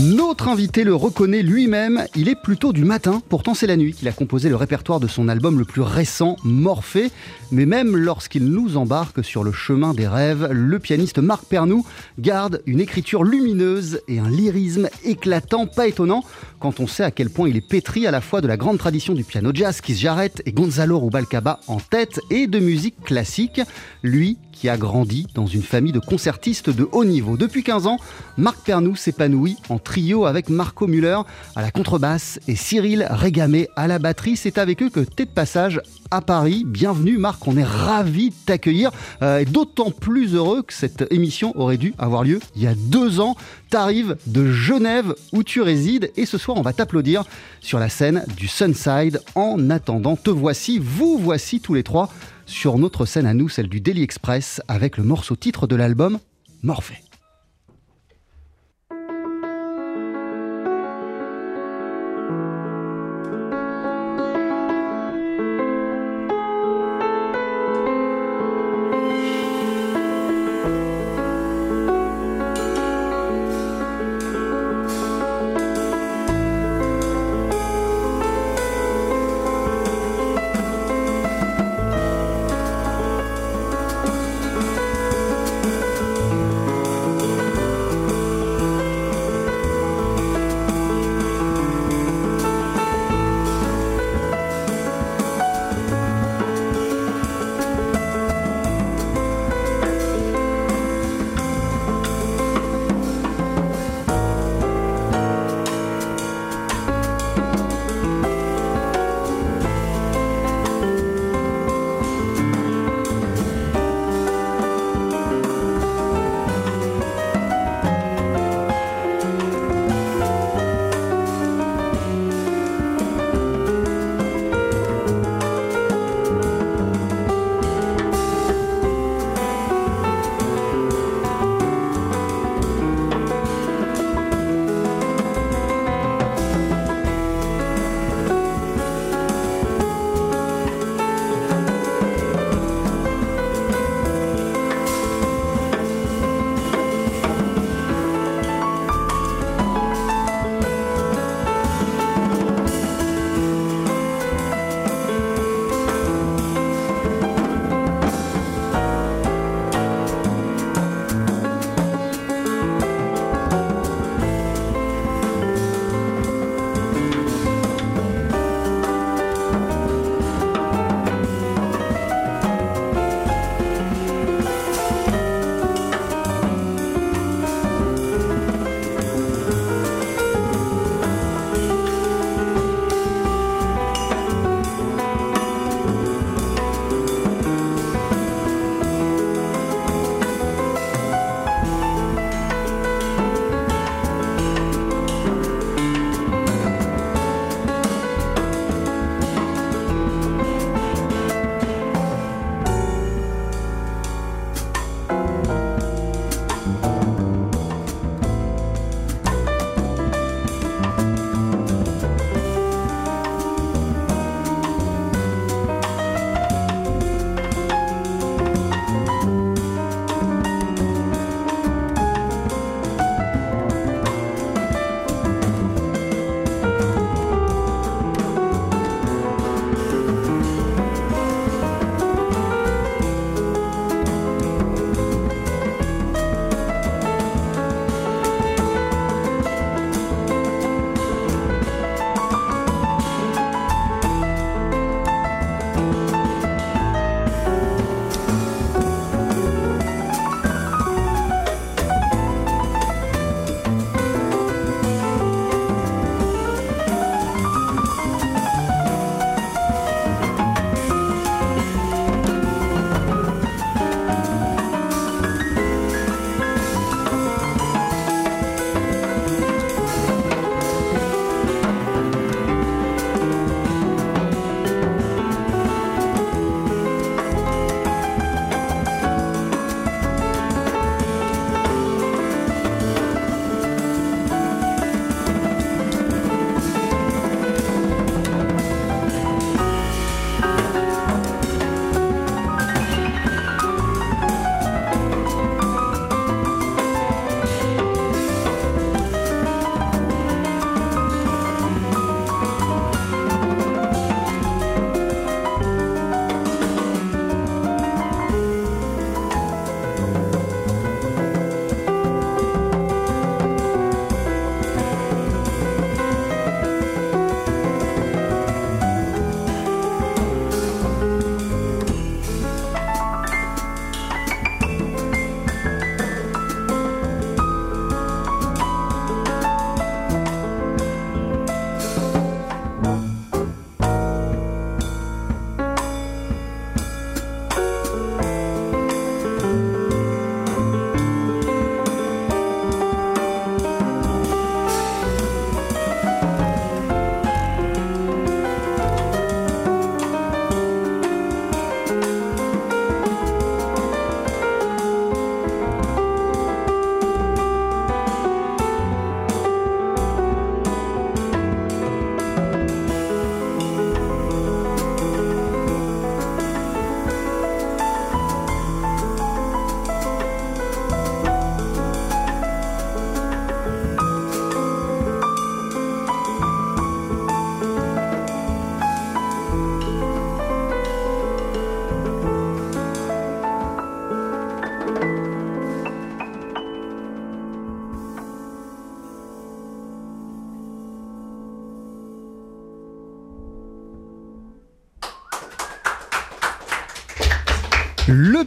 Notre 0.00 0.46
invité 0.46 0.84
le 0.84 0.94
reconnaît 0.94 1.42
lui-même, 1.42 2.04
il 2.14 2.28
est 2.28 2.40
plutôt 2.40 2.72
du 2.72 2.84
matin, 2.84 3.20
pourtant 3.28 3.54
c'est 3.54 3.66
la 3.66 3.76
nuit 3.76 3.94
qu'il 3.94 4.06
a 4.06 4.12
composé 4.12 4.48
le 4.48 4.54
répertoire 4.54 5.00
de 5.00 5.08
son 5.08 5.26
album 5.26 5.58
le 5.58 5.64
plus 5.64 5.80
récent, 5.80 6.36
Morphée. 6.44 7.10
Mais 7.50 7.66
même 7.66 7.96
lorsqu'il 7.96 8.44
nous 8.44 8.76
embarque 8.76 9.24
sur 9.24 9.42
le 9.42 9.50
chemin 9.50 9.94
des 9.94 10.06
rêves, 10.06 10.50
le 10.52 10.78
pianiste 10.78 11.18
Marc 11.18 11.46
Pernou 11.46 11.84
garde 12.20 12.62
une 12.66 12.78
écriture 12.78 13.24
lumineuse 13.24 14.00
et 14.06 14.20
un 14.20 14.30
lyrisme 14.30 14.88
éclatant, 15.02 15.66
pas 15.66 15.88
étonnant 15.88 16.22
quand 16.60 16.78
on 16.78 16.86
sait 16.86 17.02
à 17.02 17.10
quel 17.10 17.28
point 17.28 17.48
il 17.48 17.56
est 17.56 17.68
pétri 17.68 18.06
à 18.06 18.12
la 18.12 18.20
fois 18.20 18.40
de 18.40 18.46
la 18.46 18.56
grande 18.56 18.78
tradition 18.78 19.14
du 19.14 19.24
piano 19.24 19.50
jazz, 19.52 19.80
Keith 19.80 19.98
Jarrett 19.98 20.42
et 20.46 20.52
Gonzalo 20.52 21.00
Rubalcaba 21.00 21.58
en 21.66 21.78
tête, 21.78 22.20
et 22.30 22.46
de 22.46 22.60
musique 22.60 23.02
classique. 23.02 23.60
Lui 24.04 24.38
qui 24.58 24.68
a 24.68 24.76
grandi 24.76 25.26
dans 25.34 25.46
une 25.46 25.62
famille 25.62 25.92
de 25.92 26.00
concertistes 26.00 26.68
de 26.68 26.88
haut 26.90 27.04
niveau. 27.04 27.36
Depuis 27.36 27.62
15 27.62 27.86
ans, 27.86 27.98
Marc 28.36 28.58
Pernou 28.64 28.96
s'épanouit 28.96 29.56
en 29.68 29.78
trio 29.78 30.26
avec 30.26 30.48
Marco 30.48 30.88
Müller 30.88 31.20
à 31.54 31.62
la 31.62 31.70
contrebasse 31.70 32.40
et 32.48 32.56
Cyril 32.56 33.06
Régamé 33.08 33.68
à 33.76 33.86
la 33.86 34.00
batterie. 34.00 34.36
C'est 34.36 34.58
avec 34.58 34.82
eux 34.82 34.90
que 34.90 35.00
t'es 35.00 35.26
de 35.26 35.30
passage 35.30 35.80
à 36.10 36.20
Paris. 36.20 36.64
Bienvenue 36.66 37.18
Marc, 37.18 37.46
on 37.46 37.56
est 37.56 37.64
ravis 37.64 38.30
de 38.30 38.34
t'accueillir 38.46 38.90
euh, 39.22 39.38
et 39.38 39.44
d'autant 39.44 39.92
plus 39.92 40.34
heureux 40.34 40.62
que 40.62 40.72
cette 40.72 41.06
émission 41.12 41.52
aurait 41.58 41.76
dû 41.76 41.94
avoir 41.98 42.24
lieu 42.24 42.40
il 42.56 42.62
y 42.62 42.66
a 42.66 42.74
deux 42.74 43.20
ans. 43.20 43.36
T'arrives 43.70 44.16
de 44.26 44.50
Genève 44.50 45.14
où 45.32 45.44
tu 45.44 45.60
résides 45.60 46.10
et 46.16 46.26
ce 46.26 46.38
soir 46.38 46.56
on 46.56 46.62
va 46.62 46.72
t'applaudir 46.72 47.24
sur 47.60 47.78
la 47.78 47.88
scène 47.88 48.24
du 48.36 48.48
Sunside. 48.48 49.20
En 49.36 49.70
attendant, 49.70 50.16
te 50.16 50.30
voici, 50.30 50.80
vous 50.82 51.18
voici 51.18 51.60
tous 51.60 51.74
les 51.74 51.82
trois 51.82 52.10
sur 52.48 52.78
notre 52.78 53.04
scène 53.04 53.26
à 53.26 53.34
nous, 53.34 53.48
celle 53.48 53.68
du 53.68 53.80
Daily 53.80 54.02
Express, 54.02 54.60
avec 54.68 54.96
le 54.96 55.04
morceau 55.04 55.36
titre 55.36 55.66
de 55.66 55.76
l'album, 55.76 56.18
Morphée. 56.62 57.07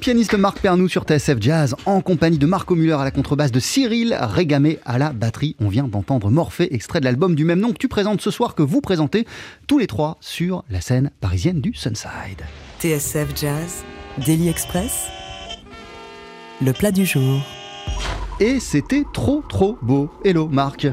Pianiste 0.02 0.34
Marc 0.34 0.60
Pernou 0.62 0.90
sur 0.90 1.04
TSF 1.04 1.38
Jazz 1.40 1.76
en 1.86 2.02
compagnie 2.02 2.40
de 2.40 2.48
Marco 2.48 2.74
Muller 2.74 2.94
à 2.94 3.04
la 3.04 3.12
contrebasse, 3.12 3.52
de 3.52 3.60
Cyril 3.60 4.18
Régamé 4.20 4.80
à 4.84 4.98
la 4.98 5.14
batterie. 5.14 5.56
On 5.60 5.70
vient 5.70 5.84
d'entendre 5.84 6.32
Morphée, 6.32 6.74
extrait 6.74 7.02
de 7.02 7.06
l'album 7.06 7.36
du 7.36 7.46
même 7.46 7.60
nom 7.60 7.72
que 7.72 7.78
tu 7.78 7.88
présentes 7.88 8.20
ce 8.20 8.32
soir, 8.32 8.56
que 8.56 8.64
vous 8.64 8.82
présentez 8.82 9.28
tous 9.68 9.78
les 9.78 9.86
trois 9.86 10.18
sur 10.20 10.64
la 10.72 10.82
scène 10.82 11.12
parisienne 11.22 11.62
du 11.62 11.76
Sunside. 11.76 12.42
TSF 12.80 13.28
Jazz, 13.40 13.84
Daily 14.26 14.50
Express, 14.50 15.06
le 16.66 16.74
plat 16.74 16.92
du 16.92 17.06
jour. 17.06 17.40
Et 18.40 18.60
c'était 18.60 19.04
trop 19.14 19.44
trop 19.48 19.78
beau. 19.84 20.10
Hello 20.26 20.48
Marc. 20.48 20.88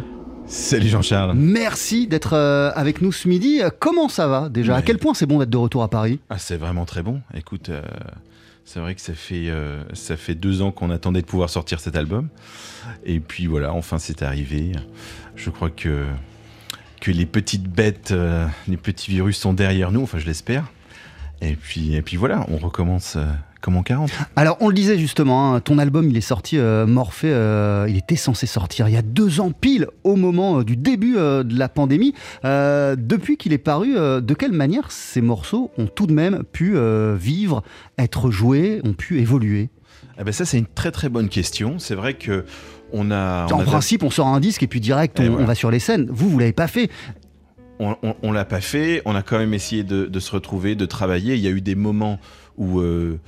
Salut 0.45 0.89
Jean-Charles. 0.89 1.33
Merci 1.35 2.09
d'être 2.09 2.35
euh, 2.35 2.73
avec 2.75 3.01
nous 3.01 3.13
ce 3.13 3.27
midi. 3.27 3.63
Comment 3.79 4.11
ça 4.11 4.29
va 4.29 4.51
déjà? 4.51 4.77
À 4.77 4.83
quel 4.83 4.99
point 4.99 5.15
c'est 5.15 5.25
bon 5.27 5.39
d'être 5.39 5.49
de 5.49 5.57
retour 5.57 5.83
à 5.83 5.89
Paris? 5.89 6.21
Ah, 6.29 6.37
c'est 6.37 6.59
vraiment 6.59 6.85
très 6.85 7.03
bon. 7.03 7.23
Écoute, 7.35 7.71
euh, 7.71 7.83
c'est 8.69 8.81
vrai 8.81 8.95
que 8.95 9.01
ça 9.01 9.15
fait, 9.15 9.49
euh, 9.49 9.83
ça 9.95 10.19
fait 10.19 10.35
deux 10.35 10.61
ans 10.61 10.73
qu'on 10.73 10.91
attendait 10.91 11.23
de 11.23 11.27
pouvoir 11.27 11.49
sortir 11.49 11.81
cet 11.81 11.97
album. 11.97 12.29
Et 13.07 13.19
puis 13.19 13.47
voilà, 13.47 13.73
enfin 13.73 13.99
c'est 13.99 14.21
arrivé. 14.21 14.73
Je 15.37 15.49
crois 15.49 15.71
que, 15.71 16.05
que 17.01 17.11
les 17.11 17.25
petites 17.25 17.67
bêtes, 17.67 18.11
euh, 18.11 18.47
les 18.67 18.77
petits 18.77 19.11
virus 19.11 19.39
sont 19.39 19.55
derrière 19.55 19.91
nous, 19.91 20.03
enfin 20.03 20.19
je 20.19 20.27
l'espère. 20.27 20.71
Et 21.41 21.57
puis, 21.57 21.95
et 21.95 22.03
puis 22.03 22.19
voilà, 22.19 22.45
on 22.49 22.59
recommence 22.59 23.17
euh, 23.17 23.25
comme 23.61 23.77
en 23.77 23.83
40. 23.83 24.11
Alors, 24.37 24.57
on 24.61 24.69
le 24.69 24.75
disait 24.75 24.99
justement, 24.99 25.55
hein, 25.55 25.61
ton 25.61 25.79
album, 25.79 26.09
il 26.09 26.17
est 26.17 26.21
sorti, 26.21 26.57
euh, 26.59 26.87
Morphée, 26.87 27.31
euh, 27.33 27.87
il 27.89 27.97
était 27.97 28.15
censé 28.17 28.47
sortir 28.47 28.89
il 28.89 28.95
y 28.95 28.97
a 28.97 29.03
deux 29.03 29.41
ans 29.41 29.51
pile, 29.51 29.89
au 30.05 30.15
moment 30.17 30.61
euh, 30.61 30.65
du 30.65 30.77
début 30.77 31.17
euh, 31.17 31.43
de 31.43 31.59
la 31.59 31.69
pandémie. 31.69 32.15
Euh, 32.45 32.95
depuis 32.97 33.37
qu'il 33.37 33.53
est 33.53 33.59
paru, 33.59 33.95
de 33.95 34.35
quelle 34.35 34.53
manière 34.53 34.91
ces 34.93 35.21
morceaux 35.21 35.71
ont 35.77 35.87
tout 35.87 36.07
de 36.07 36.13
même 36.13 36.45
pu 36.53 36.77
vivre, 37.17 37.63
être 37.99 38.31
joués, 38.31 38.81
ont 38.85 38.93
pu 38.93 39.19
évoluer? 39.21 39.71
Eh 40.21 40.25
ben 40.25 40.33
ça 40.33 40.45
c'est 40.45 40.59
une 40.59 40.67
très 40.67 40.91
très 40.91 41.09
bonne 41.09 41.29
question. 41.29 41.79
C'est 41.79 41.95
vrai 41.95 42.15
que 42.15 42.45
on 42.93 43.11
a, 43.11 43.47
on 43.51 43.55
En 43.57 43.61
a- 43.61 43.65
principe, 43.65 44.03
on 44.03 44.11
sort 44.11 44.29
un 44.29 44.41
disque 44.41 44.63
et 44.63 44.67
puis 44.67 44.81
direct, 44.81 45.21
on, 45.21 45.27
voilà. 45.27 45.43
on 45.43 45.47
va 45.47 45.55
sur 45.55 45.71
les 45.71 45.79
scènes. 45.79 46.07
Vous, 46.11 46.29
vous 46.29 46.39
l'avez 46.39 46.53
pas 46.53 46.67
fait. 46.69 46.91
on, 47.79 47.97
on, 48.03 48.15
on 48.23 48.33
l'a 48.33 48.45
pas 48.45 48.61
fait. 48.61 49.03
On 49.05 49.15
a 49.15 49.23
quand 49.23 49.39
même 49.39 49.55
essayé 49.55 49.85
de, 49.85 50.07
de 50.07 50.21
se 50.21 50.33
retrouver, 50.33 50.75
de 50.75 50.87
travailler. 50.87 51.35
Il 51.35 51.41
y 51.41 51.47
a 51.47 51.51
eu 51.51 51.61
des 51.61 51.75
moments 51.75 52.19
où 52.59 52.81
euh, 52.81 53.19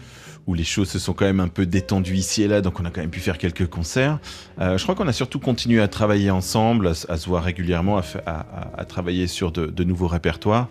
où 0.46 0.54
les 0.54 0.64
choses 0.64 0.88
se 0.88 0.98
sont 0.98 1.12
quand 1.12 1.26
même 1.26 1.38
un 1.38 1.48
peu 1.48 1.64
détendues 1.66 2.16
ici 2.16 2.42
et 2.42 2.48
là, 2.48 2.60
donc 2.60 2.80
on 2.80 2.84
a 2.84 2.90
quand 2.90 3.02
même 3.02 3.10
pu 3.10 3.20
faire 3.20 3.38
quelques 3.38 3.66
concerts. 3.68 4.18
Euh, 4.60 4.78
je 4.78 4.82
crois 4.82 4.94
qu'on 4.96 5.06
a 5.06 5.12
surtout 5.12 5.38
continué 5.38 5.80
à 5.80 5.86
travailler 5.86 6.30
ensemble, 6.30 6.88
à, 6.88 6.94
se- 6.94 7.28
voir 7.28 7.44
régulièrement, 7.44 8.00
à, 8.26 8.84
travailler 8.86 9.26
sur 9.28 9.52
de, 9.52 9.84
nouveaux 9.84 10.08
répertoires. 10.08 10.68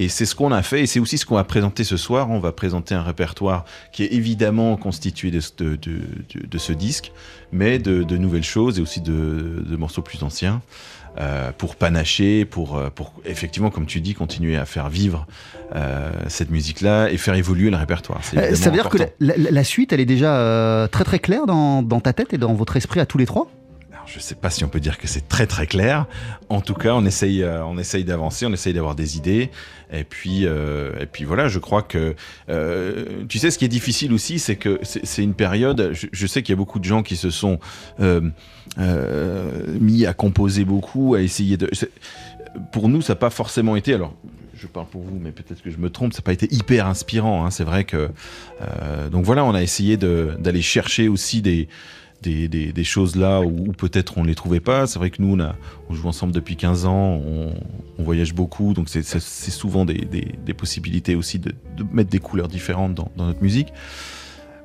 Et 0.00 0.08
c'est 0.08 0.24
ce 0.26 0.34
qu'on 0.34 0.50
a 0.52 0.62
fait, 0.62 0.80
et 0.82 0.86
c'est 0.86 0.98
aussi 1.00 1.16
ce 1.18 1.26
qu'on 1.26 1.36
va 1.36 1.44
présenter 1.44 1.84
ce 1.84 1.96
soir. 1.96 2.30
On 2.30 2.40
va 2.40 2.50
présenter 2.50 2.94
un 2.94 3.02
répertoire 3.02 3.66
qui 3.92 4.02
est 4.02 4.12
évidemment 4.12 4.76
constitué 4.76 5.30
de, 5.30 5.40
ce- 5.40 6.72
disque, 6.72 7.12
mais 7.52 7.78
de, 7.78 8.16
nouvelles 8.16 8.42
choses 8.42 8.78
et 8.78 8.82
aussi 8.82 9.00
de 9.00 9.76
morceaux 9.76 10.02
plus 10.02 10.22
anciens. 10.24 10.60
Euh, 11.18 11.50
pour 11.56 11.76
panacher, 11.76 12.44
pour, 12.44 12.76
euh, 12.78 12.90
pour 12.90 13.12
effectivement, 13.24 13.70
comme 13.70 13.86
tu 13.86 14.00
dis, 14.00 14.14
continuer 14.14 14.56
à 14.56 14.64
faire 14.64 14.88
vivre 14.88 15.26
euh, 15.74 16.10
cette 16.28 16.50
musique-là 16.50 17.08
et 17.10 17.16
faire 17.16 17.34
évoluer 17.34 17.70
le 17.70 17.76
répertoire. 17.76 18.20
Euh, 18.36 18.54
ça 18.54 18.70
veut 18.70 18.76
dire 18.76 18.88
que 18.88 18.98
la- 19.20 19.50
la 19.50 19.64
suite, 19.64 19.92
elle 19.92 20.00
est 20.00 20.04
déjà 20.06 20.36
euh, 20.36 20.86
très 20.88 21.04
très 21.04 21.18
claire 21.18 21.46
dans, 21.46 21.82
dans 21.82 22.00
ta 22.00 22.12
tête 22.12 22.32
et 22.32 22.38
dans 22.38 22.54
votre 22.54 22.76
esprit 22.76 23.00
à 23.00 23.06
tous 23.06 23.18
les 23.18 23.26
trois? 23.26 23.48
Je 24.12 24.18
sais 24.18 24.34
pas 24.34 24.50
si 24.50 24.64
on 24.64 24.68
peut 24.68 24.80
dire 24.80 24.98
que 24.98 25.06
c'est 25.06 25.28
très 25.28 25.46
très 25.46 25.68
clair. 25.68 26.06
En 26.48 26.60
tout 26.60 26.74
cas, 26.74 26.94
on 26.94 27.04
essaye, 27.04 27.44
euh, 27.44 27.64
on 27.64 27.78
essaye 27.78 28.02
d'avancer, 28.02 28.44
on 28.44 28.52
essaye 28.52 28.72
d'avoir 28.72 28.96
des 28.96 29.16
idées. 29.16 29.50
Et 29.92 30.02
puis, 30.02 30.46
euh, 30.46 30.90
et 31.00 31.06
puis 31.06 31.24
voilà, 31.24 31.46
je 31.46 31.60
crois 31.60 31.82
que 31.82 32.16
euh, 32.48 33.24
tu 33.28 33.38
sais, 33.38 33.52
ce 33.52 33.58
qui 33.58 33.64
est 33.64 33.68
difficile 33.68 34.12
aussi, 34.12 34.40
c'est 34.40 34.56
que 34.56 34.80
c'est 34.82 35.22
une 35.22 35.34
période. 35.34 35.92
Je, 35.92 36.26
sais 36.26 36.42
qu'il 36.42 36.52
y 36.52 36.54
a 36.54 36.56
beaucoup 36.56 36.80
de 36.80 36.84
gens 36.84 37.04
qui 37.04 37.14
se 37.16 37.30
sont 37.30 37.60
mis 38.76 40.06
à 40.06 40.12
composer 40.12 40.64
beaucoup, 40.64 41.14
à 41.14 41.20
essayer 41.20 41.56
de. 41.56 41.70
Pour 42.72 42.88
nous, 42.88 43.02
ça 43.02 43.12
n'a 43.12 43.18
pas 43.18 43.30
forcément 43.30 43.76
été. 43.76 43.94
Alors, 43.94 44.14
je 44.54 44.66
parle 44.66 44.86
pour 44.86 45.02
vous, 45.02 45.18
mais 45.20 45.30
peut-être 45.30 45.62
que 45.62 45.70
je 45.70 45.78
me 45.78 45.88
trompe. 45.88 46.14
Ça 46.14 46.18
n'a 46.18 46.24
pas 46.24 46.32
été 46.32 46.52
hyper 46.52 46.86
inspirant. 46.86 47.44
hein, 47.44 47.50
c'est 47.50 47.64
vrai 47.64 47.84
que. 47.84 48.10
donc 49.12 49.24
voilà, 49.24 49.44
on 49.44 49.54
a 49.54 49.62
essayé 49.62 49.96
d'aller 49.96 50.62
chercher 50.62 51.06
aussi 51.06 51.42
des 51.42 51.68
des, 52.22 52.48
des- 52.48 52.72
des 52.72 52.84
choses 52.84 53.16
là 53.16 53.40
où, 53.40 53.72
peut-être 53.72 54.18
on 54.18 54.22
ne 54.22 54.28
les 54.28 54.34
trouvait 54.34 54.60
pas. 54.60 54.86
C'est 54.86 54.98
vrai 54.98 55.10
que 55.10 55.20
nous, 55.22 55.34
on, 55.36 55.40
a, 55.40 55.56
on 55.88 55.94
joue 55.94 56.08
ensemble 56.08 56.32
depuis 56.32 56.56
15 56.56 56.84
ans, 56.86 57.20
on, 57.24 57.52
voyage 58.02 58.34
beaucoup, 58.34 58.72
donc 58.74 58.88
c'est- 58.88 59.02
souvent 59.50 59.84
des, 59.84 59.94
des- 60.04 60.34
des 60.44 60.54
possibilités 60.54 61.14
aussi 61.14 61.38
de, 61.38 61.52
de 61.76 61.84
mettre 61.92 62.10
des 62.10 62.18
couleurs 62.18 62.48
différentes 62.48 62.94
dans, 62.94 63.10
dans 63.16 63.26
notre 63.26 63.42
musique. 63.42 63.72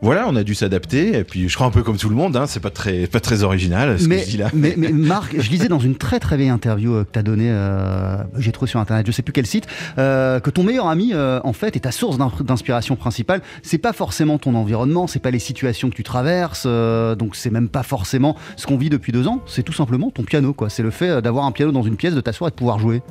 Voilà, 0.02 0.26
on 0.28 0.36
a 0.36 0.44
dû 0.44 0.54
s'adapter, 0.56 1.18
et 1.18 1.24
puis 1.24 1.48
je 1.50 1.56
crois 1.56 1.66
un 1.68 1.72
peu 1.72 1.82
comme 1.82 1.98
tout 1.98 2.10
le 2.10 2.16
monde, 2.16 2.36
hein, 2.36 2.46
c'est 2.48 2.60
pas 2.60 2.70
très, 2.70 3.08
pas 3.08 3.20
très 3.20 3.44
original 3.44 3.98
ce 3.98 4.04
que 4.04 4.10
mais, 4.10 4.20
je 4.20 4.30
dis 4.30 4.38
là. 4.38 4.50
mais, 4.54 4.76
mais 4.78 4.90
Marc, 4.92 5.36
je 5.40 5.50
lisais 5.50 5.68
dans 5.68 5.80
une 5.80 5.96
très 5.96 6.20
très 6.20 6.38
vieille 6.38 6.50
interview 6.50 6.94
euh, 6.94 7.04
que 7.06 7.10
tu 7.14 7.20
as 7.20 7.24
donnée, 7.24 7.50
euh, 7.50 8.18
j'ai 8.38 8.52
trouvé 8.52 8.70
sur 8.70 8.80
internet, 8.80 9.08
je 9.08 9.12
sais 9.12 9.22
plus 9.24 9.32
quel 9.34 9.46
site, 9.48 9.66
euh, 9.98 10.40
que 10.40 10.50
ton 10.50 10.64
meilleur 10.64 10.88
ami 10.88 11.12
euh, 11.14 11.40
en 11.44 11.54
fait 11.54 11.76
est 11.76 11.80
ta 11.82 11.92
source 11.92 12.18
d'in- 12.18 12.32
d'inspiration 12.42 12.96
principale. 12.96 13.42
C'est 13.64 13.78
pas 13.78 13.94
forcément 13.94 14.38
ton 14.38 14.54
environnement, 14.56 15.08
c'est 15.08 15.20
pas 15.20 15.32
les 15.32 15.40
situations 15.40 15.90
que 15.90 15.96
tu 15.96 16.04
traverses, 16.04 16.68
donc 16.68 17.36
c'est 17.36 17.50
même 17.50 17.70
pas 17.70 17.84
forcément 17.84 18.36
ce 18.58 18.68
qu'on 18.68 18.78
vit 18.78 18.90
depuis 18.90 19.12
deux 19.12 19.28
ans. 19.28 19.42
C'est 19.48 19.64
tout 19.64 19.74
simplement 19.74 20.12
ton 20.12 20.24
piano, 20.24 20.54
quoi. 20.54 20.70
C'est 20.70 20.84
le 20.84 20.92
fait 20.92 21.22
d'avoir 21.22 21.46
un 21.46 21.52
piano 21.52 21.72
dans 21.72 21.84
une 21.84 21.96
pièce, 21.96 22.14
de 22.14 22.22
t'asseoir 22.22 22.50
et 22.50 22.52
de 22.52 22.56
pouvoir 22.56 22.80
jouer. 22.80 23.02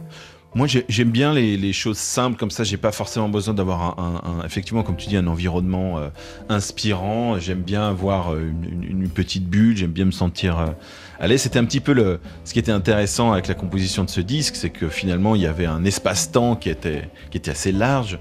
Moi, 0.55 0.69
j'ai- 0.69 0.85
j'aime 0.89 1.11
bien 1.11 1.35
les, 1.35 1.73
choses 1.73 1.99
simples 1.99 2.37
comme 2.37 2.51
ça. 2.51 2.63
J'ai 2.63 2.77
pas 2.77 2.93
forcément 2.93 3.29
besoin 3.29 3.55
d'avoir 3.55 3.99
un, 3.99 4.45
effectivement, 4.45 4.85
comme 4.85 4.97
tu 4.97 5.09
dis, 5.09 5.17
un 5.17 5.27
environnement 5.27 5.99
euh, 5.99 6.09
inspirant. 6.49 7.39
J'aime 7.41 7.63
bien 7.63 7.89
avoir 7.89 8.33
euh, 8.33 8.53
une, 8.89 9.09
petite 9.09 9.49
bulle. 9.49 9.77
J'aime 9.77 9.91
bien 9.91 10.05
me 10.05 10.13
sentir 10.13 10.59
euh. 10.59 11.37
C'était 11.37 11.59
un 11.59 11.65
petit 11.65 11.81
peu 11.81 11.93
le, 11.93 12.21
ce 12.45 12.53
qui 12.53 12.59
était 12.59 12.73
intéressant 12.73 13.33
avec 13.33 13.49
la 13.49 13.55
composition 13.55 14.05
de 14.05 14.11
ce 14.11 14.21
disque, 14.21 14.57
c'est 14.57 14.71
que 14.71 14.89
finalement, 14.89 15.35
il 15.35 15.43
y 15.43 15.47
avait 15.47 15.67
un 15.67 15.85
espace-temps 15.85 16.57
qui 16.57 16.71
était, 16.71 17.09
qui 17.31 17.39
était 17.39 17.51
assez 17.51 17.73
large 17.73 18.19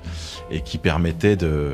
et 0.50 0.62
qui 0.62 0.78
permettait 0.78 1.36
de 1.36 1.74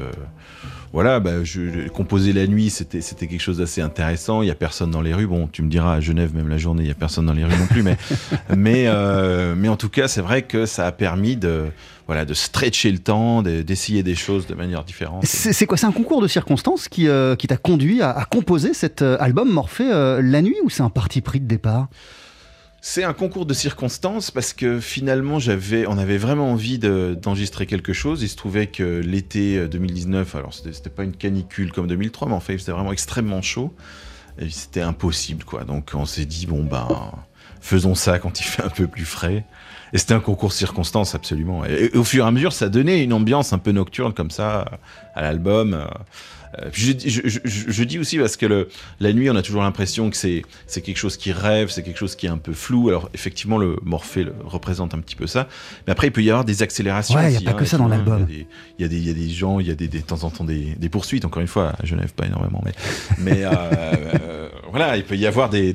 voilà, 0.91 1.19
bah, 1.19 1.43
je, 1.43 1.88
composer 1.89 2.34
la 2.34 2.48
nuit, 2.48 2.69
c'était 2.69 3.27
quelque 3.27 3.39
chose 3.39 3.60
d'assez 3.60 3.81
intéressant. 3.81 4.41
Il 4.41 4.48
y 4.48 4.51
a 4.51 4.55
personne 4.55 4.89
dans 4.89 5.01
les 5.01 5.13
rues. 5.13 5.27
Bon, 5.27 5.48
tu 5.48 5.62
me 5.62 5.69
diras 5.69 5.96
à 5.96 6.00
Genève, 6.00 6.34
même 6.34 6.50
la 6.50 6.58
journée, 6.58 6.84
il 6.84 6.88
y 6.88 6.91
a 6.91 6.96
personne 6.96 7.25
dans 7.25 7.34
les 7.34 7.43
rues 7.43 7.58
non 7.58 7.67
plus. 7.67 7.84
Mais 7.84 7.98
mais 8.55 8.86
euh, 8.88 9.53
mais 9.55 9.67
en 9.67 9.77
tout 9.77 9.89
cas, 9.89 10.08
c'est 10.08 10.22
vrai 10.22 10.41
que 10.41 10.65
ça 10.65 10.88
a 10.88 10.91
permis 10.91 11.36
de 11.36 11.65
voilà 12.08 12.25
de 12.25 12.34
stretcher 12.34 12.91
le 12.91 13.00
temps, 13.00 13.43
de- 13.43 13.62
d'essayer 13.62 14.01
des 14.01 14.15
choses 14.15 14.48
de 14.48 14.55
manière 14.55 14.84
différente. 14.84 15.24
C'est 15.25 15.65
quoi? 15.67 15.77
C'est 15.77 15.86
un 15.86 15.91
concours 15.91 16.22
de 16.22 16.27
circonstances 16.27 16.88
qui, 16.88 17.08
euh, 17.08 17.36
qui 17.36 17.46
t'a 17.46 17.58
conduit 17.58 18.01
à, 18.01 18.25
composer 18.29 18.74
cet 18.74 19.03
euh, 19.03 19.15
album 19.19 19.50
Morphée 19.50 19.89
la 19.89 20.41
nuit 20.41 20.58
ou 20.63 20.69
c'est 20.69 20.84
un 20.84 20.89
parti 20.89 21.22
pris 21.22 21.39
de 21.39 21.46
départ? 21.46 21.88
C'est 22.82 23.04
un 23.04 23.14
concours 23.14 23.46
de 23.46 23.54
circonstances 23.54 24.32
parce 24.32 24.54
que 24.54 24.80
finalement, 24.80 25.38
on 25.38 25.98
avait 25.98 26.18
vraiment 26.18 26.52
envie 26.52 26.80
de- 26.80 27.18
d'enregistrer 27.22 27.66
quelque 27.66 27.94
chose. 27.94 28.24
Il 28.24 28.30
se 28.30 28.38
trouvait 28.38 28.68
que 28.68 29.00
l'été 29.00 29.68
2019, 29.68 30.36
alors 30.36 30.54
c'était 30.54 30.90
pas 30.90 31.04
une 31.04 31.16
canicule 31.16 31.72
comme 31.72 31.88
2003, 31.88 32.30
mais 32.30 32.36
en 32.36 32.40
fait, 32.40 32.58
c'était 32.58 32.72
vraiment 32.72 32.94
extrêmement 32.94 33.42
chaud. 33.42 33.74
Et 34.40 34.50
c'était 34.50 34.82
impossible, 34.82 35.44
quoi. 35.44 35.66
Donc, 35.66 35.92
on 35.94 36.06
s'est 36.06 36.26
dit, 36.26 36.46
bon, 36.46 36.64
ben, 36.64 36.88
faisons 37.60 37.96
ça 37.96 38.20
quand 38.20 38.40
il 38.40 38.44
fait 38.44 38.64
un 38.64 38.70
peu 38.70 38.88
plus 38.88 39.06
frais. 39.06 39.44
Et 39.92 39.98
c'était 39.98 40.14
un 40.14 40.20
concours 40.20 40.50
de 40.50 40.54
circonstances, 40.54 41.16
absolument. 41.16 41.66
Et, 41.66 41.90
au 41.96 42.04
fur 42.04 42.24
et 42.24 42.28
à 42.28 42.32
mesure, 42.32 42.54
ça 42.54 42.70
donnait 42.70 43.04
une 43.04 43.14
ambiance 43.14 43.54
un 43.54 43.58
peu 43.58 43.72
nocturne 43.72 44.14
comme 44.14 44.32
ça 44.32 44.80
à 45.16 45.22
l'album. 45.22 45.74
Euh, 45.74 45.86
euh, 45.86 45.88
je, 46.74 46.94
je- 46.98 47.22
je- 47.25 47.39
je- 47.44 47.72
je 47.72 47.84
dis 47.84 48.00
aussi 48.00 48.18
parce 48.18 48.38
que 48.38 48.46
le, 48.46 48.70
la 49.00 49.13
nuit, 49.13 49.29
on 49.29 49.36
a 49.36 49.41
toujours 49.41 49.62
l'impression 49.62 50.10
que 50.10 50.18
c'est 50.18 50.44
quelque 50.82 50.98
chose 50.98 51.18
qui 51.18 51.32
rêve, 51.32 51.70
c'est 51.70 51.84
quelque 51.84 51.98
chose 52.00 52.15
qui 52.15 52.25
est 52.25 52.29
un 52.29 52.38
peu 52.38 52.53
flou. 52.53 52.89
Alors 52.89 53.10
effectivement, 53.13 53.58
le 53.58 53.77
Morphée 53.84 54.24
le, 54.24 54.34
représente 54.44 54.94
un 54.94 55.00
petit 55.00 55.15
peu 55.15 55.27
ça. 55.27 55.48
Mais 55.88 55.91
après, 55.94 56.08
il 56.08 56.12
peut 56.12 56.24
y 56.24 56.29
avoir 56.29 56.46
des 56.46 56.63
accélérations. 56.63 57.15
Ouais, 57.20 57.29
il 57.29 57.32
y 57.32 57.36
a 57.36 57.38
aussi, 57.38 57.46
pas 57.46 57.51
hein, 57.51 57.53
que 57.56 57.65
ça 57.65 57.77
dans 57.77 57.88
effectivement. 57.88 58.15
l'album. 58.18 58.27
Il 58.77 58.82
y, 58.82 58.86
a 58.86 58.88
des- 58.88 58.98
y 59.00 59.08
y 59.08 59.10
a 59.10 59.13
gens, 59.34 59.60
il 59.60 59.68
y 59.68 59.72
a 59.72 59.75
des, 59.75 59.88
des- 59.88 60.00
de 60.00 60.03
temps 60.06 60.24
en 60.24 60.29
temps 60.29 60.44
des, 60.44 60.75
des 60.77 60.89
poursuites. 60.89 61.25
Encore 61.25 61.41
une 61.41 61.48
fois, 61.48 61.74
à 61.82 61.86
Genève, 61.86 62.13
pas 62.13 62.25
énormément, 62.25 62.62
mais 62.65 62.74
mais 63.18 63.44
euh, 63.44 63.50
euh, 63.51 64.50
voilà, 64.72 64.98
il 64.98 65.03
peut 65.03 65.15
y 65.18 65.25
avoir 65.27 65.50
des, 65.50 65.74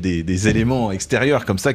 éléments 0.48 0.92
extérieurs 0.92 1.44
comme 1.44 1.58
ça 1.58 1.74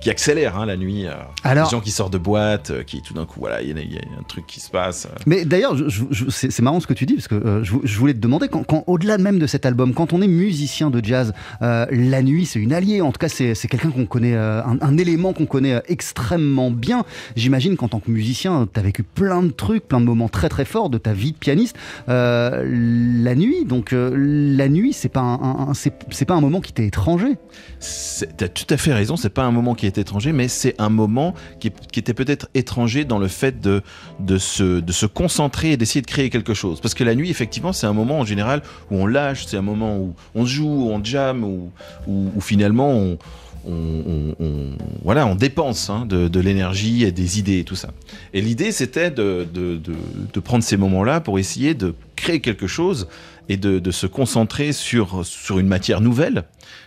qui 0.00 0.10
accélèrent 0.10 0.58
hein, 0.58 0.66
la 0.66 0.76
nuit. 0.76 1.06
euh, 1.06 1.12
Alors- 1.42 1.66
des 1.66 1.70
gens 1.70 1.80
qui 1.80 1.90
sortent 1.90 2.12
de 2.12 2.18
boîte, 2.18 2.70
euh, 2.70 2.82
qui 2.82 3.02
tout 3.02 3.14
d'un 3.14 3.24
coup, 3.26 3.40
voilà, 3.40 3.62
il 3.62 3.68
y, 3.68 3.72
a- 3.72 3.82
il 3.82 3.92
y 3.92 3.96
a 3.96 4.00
un 4.18 4.22
truc 4.22 4.46
qui 4.46 4.60
se 4.60 4.70
passe. 4.70 5.06
euh. 5.06 5.14
Mais 5.26 5.44
d'ailleurs, 5.44 5.76
je- 5.76 5.88
je- 5.88 6.04
je- 6.10 6.24
c'est 6.30 6.60
marrant 6.62 6.80
ce 6.80 6.86
que 6.86 6.94
tu 6.94 7.06
dis, 7.06 7.14
parce 7.14 7.28
que 7.28 7.34
euh, 7.34 7.64
je, 7.64 7.74
je 7.82 7.98
voulais 7.98 8.14
te 8.14 8.18
demander, 8.18 8.33
quand, 8.40 8.84
au-delà 8.86 9.18
même 9.18 9.38
de 9.38 9.46
cet 9.46 9.66
album, 9.66 9.94
quand 9.94 10.12
on 10.12 10.22
est 10.22 10.28
musicien 10.28 10.90
de 10.90 11.04
jazz, 11.04 11.32
euh, 11.62 11.86
la 11.90 12.22
nuit, 12.22 12.46
c'est 12.46 12.58
une 12.58 12.72
alliée, 12.72 13.00
en 13.00 13.12
tout 13.12 13.18
cas, 13.18 13.28
c'est 13.28 13.54
quelqu'un 13.68 13.90
qu'on 13.90 14.06
connaît, 14.06 14.34
euh, 14.34 14.62
un, 14.62 14.98
élément 14.98 15.32
qu'on 15.32 15.46
connaît 15.46 15.74
euh, 15.74 15.80
extrêmement 15.88 16.70
bien. 16.70 17.04
J'imagine 17.36 17.76
qu'en 17.76 17.88
tant 17.88 18.00
que 18.00 18.10
musicien, 18.10 18.68
tu 18.72 18.80
as 18.80 18.82
vécu 18.82 19.02
plein 19.02 19.42
de 19.42 19.50
trucs, 19.50 19.86
plein 19.88 20.00
de 20.00 20.06
moments 20.06 20.28
très 20.28 20.48
très 20.48 20.64
forts 20.64 20.90
de 20.90 20.98
ta 20.98 21.12
vie 21.12 21.32
de 21.32 21.36
pianiste. 21.36 21.76
La 22.06 23.34
nuit, 23.34 23.64
donc, 23.64 23.90
la 23.92 24.68
nuit, 24.68 24.92
c'est 24.92 25.08
pas 25.08 25.20
un, 25.20 25.72
c'est 25.74 26.24
pas 26.24 26.34
un 26.34 26.40
moment 26.40 26.60
qui 26.60 26.72
t'est 26.72 26.86
étranger? 26.86 27.36
Tu 27.80 28.44
as 28.44 28.48
tout 28.48 28.66
à 28.70 28.76
fait 28.76 28.92
raison, 28.92 29.16
c'est 29.16 29.30
pas 29.30 29.44
un 29.44 29.50
moment 29.50 29.74
qui 29.74 29.86
est 29.86 29.98
étranger, 29.98 30.32
mais 30.32 30.48
c'est 30.48 30.74
un 30.78 30.88
moment 30.88 31.34
qui, 31.60 31.70
qui 31.70 32.00
était 32.00 32.14
peut-être 32.14 32.48
étranger 32.54 33.04
dans 33.04 33.18
le 33.18 33.28
fait 33.28 33.60
de, 33.60 33.82
de, 34.20 34.38
se, 34.38 34.80
de 34.80 34.92
se 34.92 35.06
concentrer 35.06 35.72
et 35.72 35.76
d'essayer 35.76 36.02
de 36.02 36.06
créer 36.06 36.30
quelque 36.30 36.54
chose. 36.54 36.80
Parce 36.80 36.94
que 36.94 37.04
la 37.04 37.14
nuit, 37.14 37.30
effectivement, 37.30 37.72
c'est 37.72 37.86
un 37.86 37.92
moment 37.92 38.23
en 38.24 38.26
général 38.26 38.62
où 38.90 38.96
on 38.96 39.06
lâche, 39.06 39.46
c'est 39.46 39.56
un 39.56 39.62
moment 39.62 39.96
où 39.96 40.14
on 40.34 40.44
joue, 40.44 40.66
où 40.66 40.90
on 40.90 41.02
jam, 41.04 41.44
où, 41.44 41.70
où, 42.08 42.30
où 42.34 42.40
finalement 42.40 42.90
on, 42.90 43.18
on, 43.66 44.34
on, 44.40 44.70
voilà, 45.04 45.26
on 45.26 45.34
dépense 45.34 45.88
hein, 45.90 46.04
de, 46.06 46.28
de 46.28 46.40
l'énergie 46.40 47.04
et 47.04 47.12
des 47.12 47.38
idées 47.38 47.60
et 47.60 47.64
tout 47.64 47.76
ça. 47.76 47.90
Et 48.32 48.40
l'idée, 48.40 48.72
c'était 48.72 49.10
de, 49.10 49.46
de, 49.52 49.76
de, 49.76 49.94
de 50.32 50.40
prendre 50.40 50.64
ces 50.64 50.76
moments-là 50.76 51.20
pour 51.20 51.38
essayer 51.38 51.74
de 51.74 51.94
créer 52.16 52.40
quelque 52.40 52.66
chose 52.66 53.08
et 53.48 53.56
de, 53.56 53.78
de, 53.78 53.90
se 53.90 54.06
concentrer 54.06 54.72
sur, 54.72 55.24
sur 55.24 55.58
une 55.58 55.68
matière 55.68 56.00
nouvelle. 56.00 56.44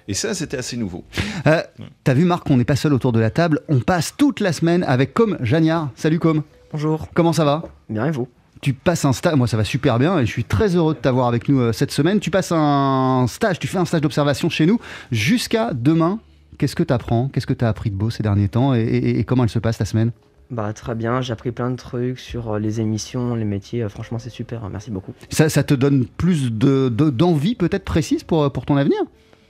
Et 0.08 0.14
ça, 0.14 0.34
c'était 0.34 0.58
assez 0.58 0.78
nouveau. 0.78 1.04
Euh, 1.46 1.62
T'as 2.04 2.14
vu, 2.14 2.26
Marc, 2.26 2.50
on 2.50 2.58
n'est 2.58 2.66
pas 2.66 2.76
seul 2.76 2.94
autour 2.94 3.12
de 3.12 3.20
la 3.20 3.30
table. 3.30 3.60
On 3.70 3.80
passe 3.80 4.14
toute 4.18 4.40
la 4.40 4.54
semaine 4.54 4.84
avec 4.84 5.14
Com 5.14 5.38
Jagnard. 5.42 5.90
Salut 5.96 6.20
Com. 6.20 6.42
Bonjour. 6.72 7.08
Comment 7.14 7.34
ça 7.34 7.46
va? 7.46 7.64
Bien 7.90 8.06
et 8.06 8.12
vous? 8.12 8.28
Tu 8.62 8.74
passes 8.74 9.06
un 9.06 9.14
stage, 9.14 9.36
moi 9.36 9.48
ça 9.48 9.58
va 9.58 9.64
super 9.64 10.00
bien 10.00 10.20
et 10.20 10.26
je 10.26 10.32
suis 10.32 10.44
très 10.44 10.76
heureux 10.76 10.94
de 10.94 11.00
t'avoir 11.00 11.28
avec 11.28 11.50
nous 11.50 11.60
euh, 11.60 11.72
cette 11.74 11.92
semaine. 11.92 12.20
Tu 12.20 12.32
passes 12.32 12.52
un 12.52 13.26
stage, 13.28 13.60
tu 13.60 13.68
fais 13.68 13.78
un 13.78 13.86
stage 13.86 14.02
d'observation 14.02 14.50
chez 14.50 14.66
nous 14.66 14.80
jusqu'à 15.12 15.72
demain. 15.74 16.20
Qu'est-ce 16.58 16.76
que 16.76 16.84
tu 16.84 16.94
apprends 16.94 17.30
Qu'est-ce 17.30 17.46
que 17.48 17.54
tu 17.54 17.64
as 17.64 17.70
appris 17.70 17.92
de 17.92 17.96
beau 17.96 18.10
ces 18.10 18.24
derniers 18.24 18.50
temps 18.50 18.74
et, 18.74 18.82
et, 18.82 19.20
et 19.20 19.24
comment 19.24 19.44
elle 19.44 19.50
se 19.50 19.60
passe 19.60 19.78
ta 19.78 19.86
semaine? 19.86 20.12
Bah, 20.50 20.72
très 20.72 20.96
bien, 20.96 21.20
j'ai 21.22 21.34
appris 21.34 21.52
plein 21.52 21.70
de 21.70 21.76
trucs 21.76 22.20
sur 22.20 22.54
euh, 22.54 22.60
les 22.60 22.80
émissions, 22.80 23.36
les 23.36 23.44
métiers. 23.44 23.84
Euh, 23.84 23.90
franchement, 23.90 24.18
c'est 24.18 24.30
super, 24.30 24.64
hein, 24.64 24.70
merci 24.72 24.92
beaucoup. 24.92 25.12
Ça, 25.30 25.50
ça 25.50 25.62
te 25.64 25.74
donne 25.74 26.06
plus 26.06 26.52
de, 26.54 26.88
de, 26.90 27.10
d'envie 27.10 27.54
peut-être 27.54 27.84
précise 27.84 28.24
pour, 28.24 28.50
pour 28.52 28.66
ton 28.66 28.78
avenir? 28.78 28.98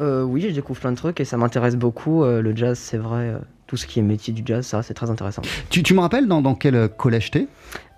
Euh, 0.02 0.24
Oui, 0.24 0.42
je 0.50 0.56
découvre 0.56 0.80
plein 0.80 0.92
de 0.92 0.98
trucs 0.98 1.20
et 1.20 1.26
ça 1.26 1.38
m'intéresse 1.38 1.76
beaucoup. 1.76 2.24
Euh, 2.24 2.42
le 2.42 2.56
jazz, 2.56 2.80
c'est 2.80 2.98
vrai, 2.98 3.36
tout 3.68 3.78
ce 3.78 3.86
qui 3.86 4.00
est 4.00 4.02
métier 4.02 4.34
du 4.34 4.42
jazz, 4.46 4.66
ça, 4.66 4.82
c'est 4.82 4.94
très 4.94 5.10
intéressant. 5.10 5.42
Tu, 5.70 5.84
tu 5.84 5.94
me 5.94 6.00
rappelles 6.00 6.28
dans, 6.28 6.42
dans 6.42 6.56
quel 6.56 6.90
collège 6.90 7.32
t'es? 7.32 7.48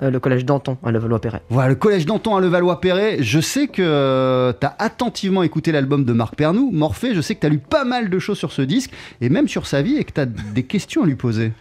Le 0.02 0.18
collège 0.18 0.46
Danton, 0.46 0.78
à 0.84 0.92
Levallois-Perret. 0.92 1.42
Voilà, 1.50 1.70
le 1.70 1.76
collège 1.76 2.06
Danton 2.06 2.36
à 2.36 2.42
Levallois-Perret. 2.42 3.18
Je 3.22 3.40
sais 3.40 3.68
que 3.68 4.52
tu 4.60 4.66
as 4.66 4.76
attentivement 4.80 5.44
écouté 5.44 5.72
l'album 5.72 6.06
de 6.06 6.14
Marc 6.14 6.36
Pernou, 6.36 6.72
Morphée. 6.72 7.14
Je 7.14 7.22
sais 7.22 7.36
que 7.36 7.42
tu 7.42 7.46
as 7.46 7.50
lu 7.50 7.60
pas 7.60 7.86
mal 7.86 8.10
de 8.10 8.20
choses 8.20 8.38
sur 8.38 8.52
ce 8.52 8.62
disque 8.62 8.92
et 9.22 9.30
même 9.30 9.48
sur 9.48 9.68
sa 9.68 9.82
vie 9.82 9.98
et 9.98 10.04
que 10.04 10.14
tu 10.14 10.22
as 10.22 10.26
des 10.26 10.64
questions 10.64 11.04
à 11.04 11.06
lui 11.06 11.16
poser. 11.16 11.52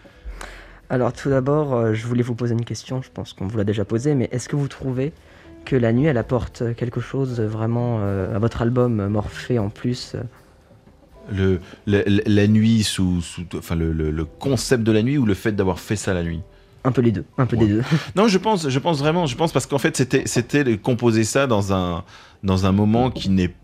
Alors 0.91 1.13
tout 1.13 1.29
d'abord, 1.29 1.75
euh, 1.75 1.93
je 1.93 2.07
voulais 2.07 2.23
vous 2.23 2.35
poser 2.35 2.55
une 2.55 2.65
question, 2.65 3.03
je 3.03 3.11
pense 3.13 3.35
qu'on 3.35 3.47
vous 3.47 3.59
l'a 3.59 3.65
déjà 3.65 3.85
posée, 3.85 4.15
mais 4.15 4.31
est-ce 4.33 4.49
que 4.49 4.57
vous 4.57 4.69
trouvez 4.69 5.13
que 5.67 5.77
la 5.77 5.93
nuit, 5.93 6.07
elle 6.07 6.17
apporte 6.17 6.63
quelque 6.77 7.01
chose 7.01 7.41
vraiment 7.41 7.99
euh, 8.01 8.35
à 8.35 8.39
votre 8.39 8.63
album 8.63 9.07
Morphée 9.09 9.59
en 9.59 9.69
plus 9.69 10.17
le, 11.31 11.61
la, 11.87 12.47
nuit 12.47 12.83
sous, 12.83 13.21
sous 13.23 13.45
enfin 13.57 13.75
le, 13.75 13.93
le, 13.93 14.25
concept 14.25 14.83
de 14.83 14.93
la 14.93 15.03
nuit 15.03 15.19
ou 15.19 15.27
le 15.27 15.35
fait 15.35 15.53
d'avoir 15.53 15.81
fait 15.81 15.97
ça 15.97 16.15
la 16.15 16.23
nuit? 16.23 16.41
Un 16.85 16.93
peu 16.93 17.03
les 17.03 17.13
deux, 17.13 17.25
un 17.37 17.47
peu 17.47 17.57
ouais. 17.57 17.67
des 17.67 17.75
deux. 17.75 17.83
Non, 18.17 18.29
je 18.29 18.39
pense, 18.39 18.69
je 18.69 18.79
pense 18.79 18.99
vraiment, 18.99 19.27
je 19.27 19.37
pense 19.37 19.53
parce 19.53 19.67
qu'en 19.67 19.79
fait 19.79 19.97
c'était 19.97 20.23
c'était 20.27 20.65
de 20.65 20.77
composer 20.77 21.25
ça 21.25 21.47
dans 21.47 21.73
un 21.73 22.05
dans 22.43 22.67
un 22.67 22.73
moment 22.73 23.11
qui 23.11 23.31
n'est 23.31 23.55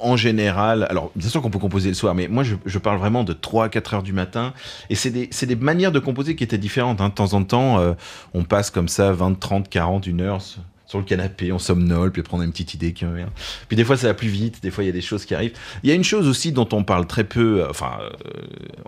en 0.00 0.16
général, 0.16 0.86
alors 0.88 1.10
bien 1.14 1.28
sûr 1.28 1.42
qu'on 1.42 1.50
peut 1.50 1.58
composer 1.58 1.88
le 1.88 1.94
soir, 1.94 2.14
mais 2.14 2.26
moi 2.26 2.42
je, 2.42 2.56
je 2.64 2.78
parle 2.78 2.98
vraiment 2.98 3.22
de 3.22 3.32
3 3.32 3.66
à 3.66 3.68
4 3.68 3.94
heures 3.94 4.02
du 4.02 4.12
matin, 4.12 4.54
et 4.88 4.94
c'est 4.94 5.10
des, 5.10 5.28
des, 5.28 5.56
manières 5.56 5.92
de 5.92 5.98
composer 5.98 6.34
qui 6.36 6.44
étaient 6.44 6.58
différentes. 6.58 7.00
Hein. 7.00 7.10
De 7.10 7.14
temps 7.14 7.34
en 7.34 7.44
temps, 7.44 7.78
euh, 7.78 7.92
on 8.32 8.44
passe 8.44 8.70
comme 8.70 8.88
ça 8.88 9.12
20, 9.12 9.38
30, 9.38 9.68
40, 9.68 10.06
une 10.06 10.22
heure 10.22 10.40
sur 10.90 10.98
le 10.98 11.04
canapé, 11.04 11.52
on 11.52 11.60
somnole, 11.60 12.10
puis 12.10 12.20
a 12.20 12.42
une 12.42 12.50
petite 12.50 12.74
idée 12.74 12.92
qui 12.92 13.06
revient. 13.06 13.26
Puis 13.68 13.76
des 13.76 13.84
fois 13.84 13.96
ça 13.96 14.08
va 14.08 14.14
plus 14.14 14.26
vite, 14.26 14.60
des 14.60 14.72
fois 14.72 14.82
il 14.82 14.88
y 14.88 14.90
a 14.90 14.92
des 14.92 15.00
choses 15.00 15.24
qui 15.24 15.36
arrivent. 15.36 15.52
Il 15.84 15.88
y 15.88 15.92
a 15.92 15.94
une 15.94 16.02
chose 16.02 16.26
aussi 16.26 16.50
dont 16.50 16.68
on 16.72 16.82
parle 16.82 17.06
très 17.06 17.22
peu, 17.22 17.64
enfin 17.70 17.92
euh, 18.02 18.10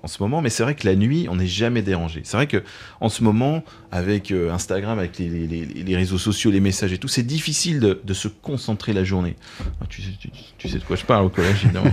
en 0.03 0.09
ce 0.09 0.21
moment, 0.21 0.43
mais 0.43 0.51
c'est 0.51 0.65
vrai 0.65 0.75
que 0.75 0.85
la 0.85 0.97
nuit 0.97 1.29
on 1.31 1.37
n'est 1.37 1.47
jamais 1.47 1.81
dérangé. 1.81 2.23
C'est 2.25 2.37
vrai 2.37 2.49
que 2.49 2.65
en 3.01 3.09
ce 3.09 3.23
moment 3.23 3.63
avec 3.93 4.33
euh, 4.33 4.51
Instagram, 4.51 4.99
avec 4.99 5.17
les, 5.19 5.29
les, 5.29 5.65
les, 5.65 5.97
réseaux 5.97 6.19
sociaux, 6.19 6.51
les 6.51 6.59
messages 6.59 6.93
et 6.93 6.99
tout, 6.99 7.07
c'est 7.07 7.23
difficile 7.23 7.79
de, 7.79 8.01
de, 8.03 8.15
se 8.15 8.27
concentrer 8.27 8.93
la 8.93 9.05
journée. 9.05 9.37
Ah, 9.81 9.85
tu, 9.89 10.03
sais, 10.03 10.09
tu, 10.19 10.31
tu, 10.59 10.69
sais, 10.69 10.79
de 10.79 10.85
quoi 10.85 10.97
je 10.97 11.05
parle 11.05 11.27
au 11.27 11.29
collège, 11.29 11.63
évidemment. 11.65 11.93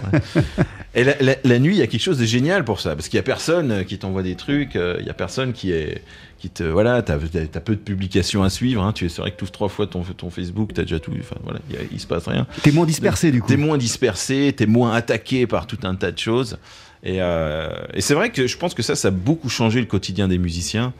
et 0.95 1.03
la, 1.03 1.17
la, 1.19 1.35
la, 1.43 1.59
nuit, 1.59 1.75
il 1.75 1.79
y 1.79 1.81
a 1.81 1.87
quelque 1.87 2.01
chose 2.01 2.17
de 2.17 2.25
génial 2.25 2.63
pour 2.63 2.79
ça, 2.79 2.95
parce 2.95 3.09
qu'il 3.09 3.17
y 3.17 3.19
a 3.19 3.23
personne 3.23 3.83
qui 3.83 3.99
t'envoie 3.99 4.23
des 4.23 4.35
trucs, 4.35 4.77
euh, 4.77 4.95
il 5.01 5.05
y 5.05 5.09
a 5.09 5.13
personne 5.13 5.51
qui 5.51 5.73
est 5.73 6.01
qui 6.39 6.49
te 6.49 6.63
voilà 6.63 7.01
t'as 7.01 7.15
as 7.15 7.59
peu 7.59 7.75
de 7.75 7.81
publications 7.81 8.43
à 8.43 8.49
suivre 8.49 8.81
hein, 8.81 8.93
tu 8.93 9.09
c'est 9.09 9.21
vrai 9.21 9.31
que 9.31 9.37
tu 9.37 9.43
ouvres 9.43 9.51
trois 9.51 9.67
fois 9.67 9.87
ton 9.87 10.03
ton 10.03 10.29
Facebook 10.29 10.71
t'as 10.73 10.83
déjà 10.83 10.99
tout 10.99 11.11
enfin 11.19 11.35
voilà 11.43 11.59
il, 11.91 11.99
se 11.99 12.07
passe 12.07 12.27
rien. 12.27 12.47
T'es 12.63 12.71
moins 12.71 12.85
dispersé 12.85 13.31
du 13.31 13.41
coup. 13.41 13.47
T'es 13.47 13.57
moins 13.57 13.77
dispersé 13.77 14.53
t'es 14.55 14.65
moins 14.65 14.93
attaqué 14.93 15.45
par 15.45 15.67
tout 15.67 15.79
un 15.83 15.95
tas 15.95 16.11
de 16.11 16.17
choses. 16.17 16.57
Et, 17.03 17.21
euh, 17.21 17.69
et 17.93 18.01
c'est 18.01 18.13
vrai 18.13 18.29
que 18.31 18.47
je 18.47 18.57
pense 18.57 18.73
que 18.73 18.81
ça 18.81 18.95
ça 18.95 19.09
a 19.09 19.11
beaucoup 19.11 19.49
changé 19.49 19.79
le 19.79 19.85
quotidien 19.85 20.27
des 20.27 20.37
musiciens 20.37 20.93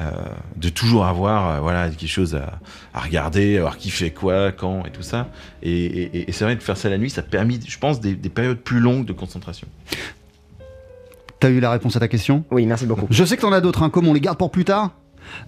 euh, 0.00 0.10
de 0.56 0.68
toujours 0.68 1.06
avoir 1.06 1.48
euh, 1.48 1.60
voilà 1.60 1.88
quelque 1.88 2.08
chose 2.08 2.34
à, 2.34 2.58
à, 2.94 3.00
regarder 3.00 3.58
avoir 3.58 3.76
qui 3.76 3.90
fait 3.90 4.10
quoi 4.10 4.52
quand 4.52 4.84
et 4.86 4.90
tout 4.90 5.02
ça. 5.02 5.30
Et, 5.62 5.72
et, 5.72 6.28
et 6.28 6.32
c'est 6.32 6.44
vrai 6.44 6.56
de 6.56 6.62
faire 6.62 6.76
ça 6.76 6.88
la 6.90 6.98
nuit 6.98 7.10
ça 7.10 7.20
a 7.20 7.24
permis 7.24 7.60
je 7.66 7.78
pense 7.78 8.00
des, 8.00 8.14
des 8.14 8.30
périodes 8.30 8.58
plus 8.58 8.80
longues 8.80 9.06
de 9.06 9.12
concentration 9.12 9.68
T'as 11.42 11.50
eu 11.50 11.58
la 11.58 11.72
réponse 11.72 11.96
à 11.96 11.98
ta 11.98 12.06
question 12.06 12.44
Oui, 12.52 12.66
merci 12.66 12.86
beaucoup. 12.86 13.08
Je 13.10 13.24
sais 13.24 13.36
que 13.36 13.42
t'en 13.42 13.50
as 13.50 13.60
d'autres, 13.60 13.82
hein, 13.82 13.90
comme 13.90 14.06
on 14.06 14.12
les 14.12 14.20
garde 14.20 14.38
pour 14.38 14.52
plus 14.52 14.64
tard. 14.64 14.92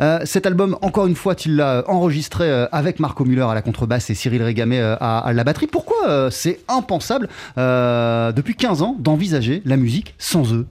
Euh, 0.01 0.19
cet 0.25 0.45
album, 0.45 0.77
encore 0.83 1.07
une 1.07 1.15
fois, 1.15 1.37
tu 1.37 1.55
l'as 1.55 1.85
enregistré 1.89 2.51
euh, 2.51 2.67
avec 2.73 2.99
Marco 2.99 3.25
Müller 3.25 3.47
à 3.49 3.55
la 3.55 3.63
contrebasse 3.63 4.11
et 4.11 4.17
Cyril 4.17 4.43
Régamé 4.43 4.81
euh, 4.81 4.97
à, 4.99 5.21
à, 5.21 5.33
la 5.33 5.45
batterie. 5.45 5.69
Pourquoi 5.69 6.09
euh, 6.09 6.31
c'est 6.31 6.59
impensable 6.67 7.29
depuis 7.57 8.57
15 8.57 8.83
ans 8.83 8.97
d'envisager 8.99 9.63
la 9.65 9.77
musique 9.77 10.17
sans 10.19 10.53
eux? 10.53 10.67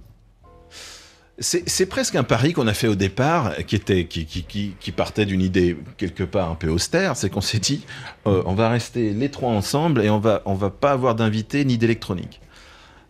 C'est 1.39 1.88
presque 1.88 2.15
un 2.15 2.24
pari 2.24 2.53
qu'on 2.53 2.68
a 2.68 2.75
fait 2.75 2.88
au 2.88 2.94
départ, 2.94 3.56
qui, 3.65 3.75
était, 3.75 4.06
qui, 4.06 4.25
qui, 4.25 4.44
qui, 4.44 4.75
qui 4.80 4.92
partait 4.92 5.25
d'une 5.25 5.42
idée 5.42 5.75
quelque 5.98 6.24
part 6.24 6.51
un 6.51 6.56
peu 6.56 6.68
austère, 6.68 7.18
c'est 7.18 7.30
qu'on 7.30 7.42
s'est 7.42 7.58
dit, 7.60 7.86
euh, 8.27 8.44
on 8.46 8.53
va 8.53 8.70
rester 8.70 9.13
les 9.13 9.30
trois 9.30 9.51
ensemble 9.51 10.03
et 10.03 10.12
on 10.12 10.20
va, 10.20 10.44
on 10.46 10.53
va 10.53 10.70
pas 10.70 10.92
avoir 10.92 11.15
d'invités 11.15 11.65
ni 11.65 11.80
d'électronique. 11.80 12.39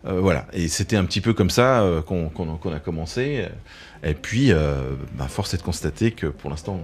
Euh, 0.05 0.19
voilà, 0.19 0.45
et 0.51 0.67
c'était 0.67 0.97
un 0.97 1.05
petit 1.05 1.21
peu 1.21 1.33
comme 1.33 1.49
ça 1.49 1.81
euh, 1.81 2.01
qu'on 2.01 2.29
qu 2.29 2.43
qu 2.61 2.73
a 2.73 2.79
commencé. 2.79 3.45
Et 4.03 4.13
puis, 4.13 4.51
euh, 4.51 4.95
bah, 5.17 5.27
force 5.29 5.53
est 5.53 5.57
de 5.57 5.61
constater 5.61 6.11
que 6.11 6.27
pour 6.27 6.49
l'instant, 6.49 6.81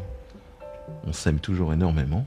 on 1.06 1.12
s'aime 1.12 1.40
toujours 1.40 1.74
énormément. 1.74 2.26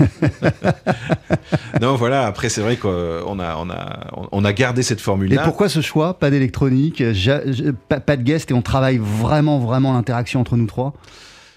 non, 1.82 1.96
voilà, 1.96 2.26
après, 2.26 2.48
c'est 2.48 2.62
vrai 2.62 2.76
qu'on 2.76 3.38
a, 3.40 3.56
on 3.56 3.70
a, 3.70 4.28
on 4.32 4.44
a 4.44 4.52
gardé 4.54 4.82
cette 4.82 5.02
formule-là. 5.02 5.42
Et 5.42 5.44
pourquoi 5.44 5.68
ce 5.68 5.82
choix? 5.82 6.18
Pas 6.18 6.30
d'électronique, 6.30 7.02
pas, 7.88 8.00
pas 8.00 8.16
de 8.16 8.22
guest, 8.22 8.50
et 8.50 8.54
on 8.54 8.62
travaille 8.62 8.98
vraiment, 8.98 9.58
vraiment 9.58 9.92
l'interaction 9.92 10.40
entre 10.40 10.56
nous 10.56 10.66
trois? 10.66 10.94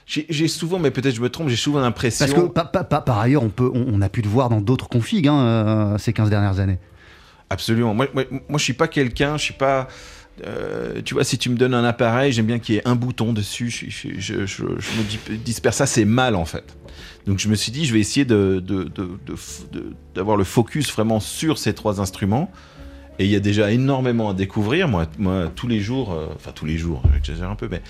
J'ai 0.06 0.48
souvent, 0.48 0.78
mais 0.78 0.92
peut-être 0.92 1.16
je 1.16 1.22
me 1.22 1.30
trompe, 1.30 1.48
j'ai 1.48 1.56
souvent 1.56 1.80
l'impression. 1.80 2.26
Parce 2.28 2.40
que 2.40 2.48
pa, 2.48 2.66
pa, 2.66 2.84
pa, 2.84 3.02
par 3.02 3.20
ailleurs, 3.20 3.42
on, 3.42 3.50
peut, 3.50 3.72
on, 3.74 3.86
on, 3.92 4.02
a 4.02 4.10
pu 4.10 4.22
te 4.22 4.28
voir 4.28 4.50
dans 4.50 4.62
d'autres 4.62 4.88
configs 4.88 5.28
hein, 5.28 5.96
ces 5.98 6.14
15 6.14 6.30
dernières 6.30 6.60
années. 6.60 6.78
Absolument. 7.50 7.94
Moi, 7.94 8.08
moi, 8.14 8.24
moi 8.32 8.58
je 8.58 8.64
suis 8.64 8.74
pas 8.74 8.88
quelqu'un, 8.88 9.38
je 9.38 9.44
suis 9.44 9.54
pas. 9.54 9.88
Euh, 10.46 11.02
tu 11.04 11.14
vois, 11.14 11.24
si 11.24 11.38
tu 11.38 11.50
me 11.50 11.56
donnes 11.56 11.74
un 11.74 11.86
appareil, 11.86 12.32
j'aime 12.32 12.46
bien 12.46 12.60
qu'il 12.60 12.76
y 12.76 12.78
ait 12.78 12.88
un 12.88 12.96
bouton 12.96 13.32
dessus. 13.34 13.70
Je, 13.70 14.10
je, 14.18 14.46
je, 14.46 14.64
me 14.64 15.38
disperse. 15.38 15.78
Ça, 15.78 15.86
c'est 15.86 16.06
mal 16.06 16.36
en 16.36 16.46
fait. 16.46 16.76
Donc, 17.26 17.40
je 17.40 17.48
me 17.48 17.56
suis 17.56 17.72
dit, 17.72 17.86
je 17.86 17.94
vais 17.94 18.00
essayer 18.00 18.26
de, 18.26 18.62
de, 18.64 18.84
de, 18.84 19.96
d'avoir 20.14 20.38
le 20.38 20.44
focus 20.44 20.92
vraiment 20.92 21.20
sur 21.20 21.58
ces 21.58 21.74
trois 21.74 22.02
instruments. 22.02 22.52
Et 23.18 23.26
il 23.26 23.32
y 23.32 23.36
a 23.36 23.40
déjà 23.40 23.72
énormément 23.72 24.30
à 24.30 24.34
découvrir. 24.34 24.88
Moi, 24.90 25.08
moi 25.18 25.50
tous 25.56 25.68
les 25.68 25.80
jours, 25.80 26.12
euh, 26.12 26.28
enfin 26.36 26.52
tous 26.54 26.66
les 26.66 26.78
jours, 26.78 27.02
j'exagère 27.14 27.50
un 27.50 27.56
peu, 27.56 27.70
mais 27.72 27.82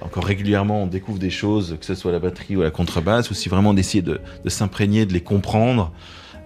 encore 0.00 0.24
régulièrement, 0.24 0.82
on 0.82 0.86
découvre 0.86 1.18
des 1.18 1.30
choses, 1.30 1.76
que 1.78 1.84
ce 1.84 1.94
soit 1.94 2.10
la 2.10 2.18
batterie 2.18 2.56
ou 2.56 2.62
la 2.62 2.70
contrebasse, 2.70 3.30
ou 3.30 3.34
si 3.34 3.48
vraiment 3.50 3.74
d'essayer 3.74 4.02
de, 4.02 4.20
de 4.44 4.48
s'imprégner, 4.48 5.04
de 5.04 5.12
les 5.12 5.20
comprendre. 5.20 5.92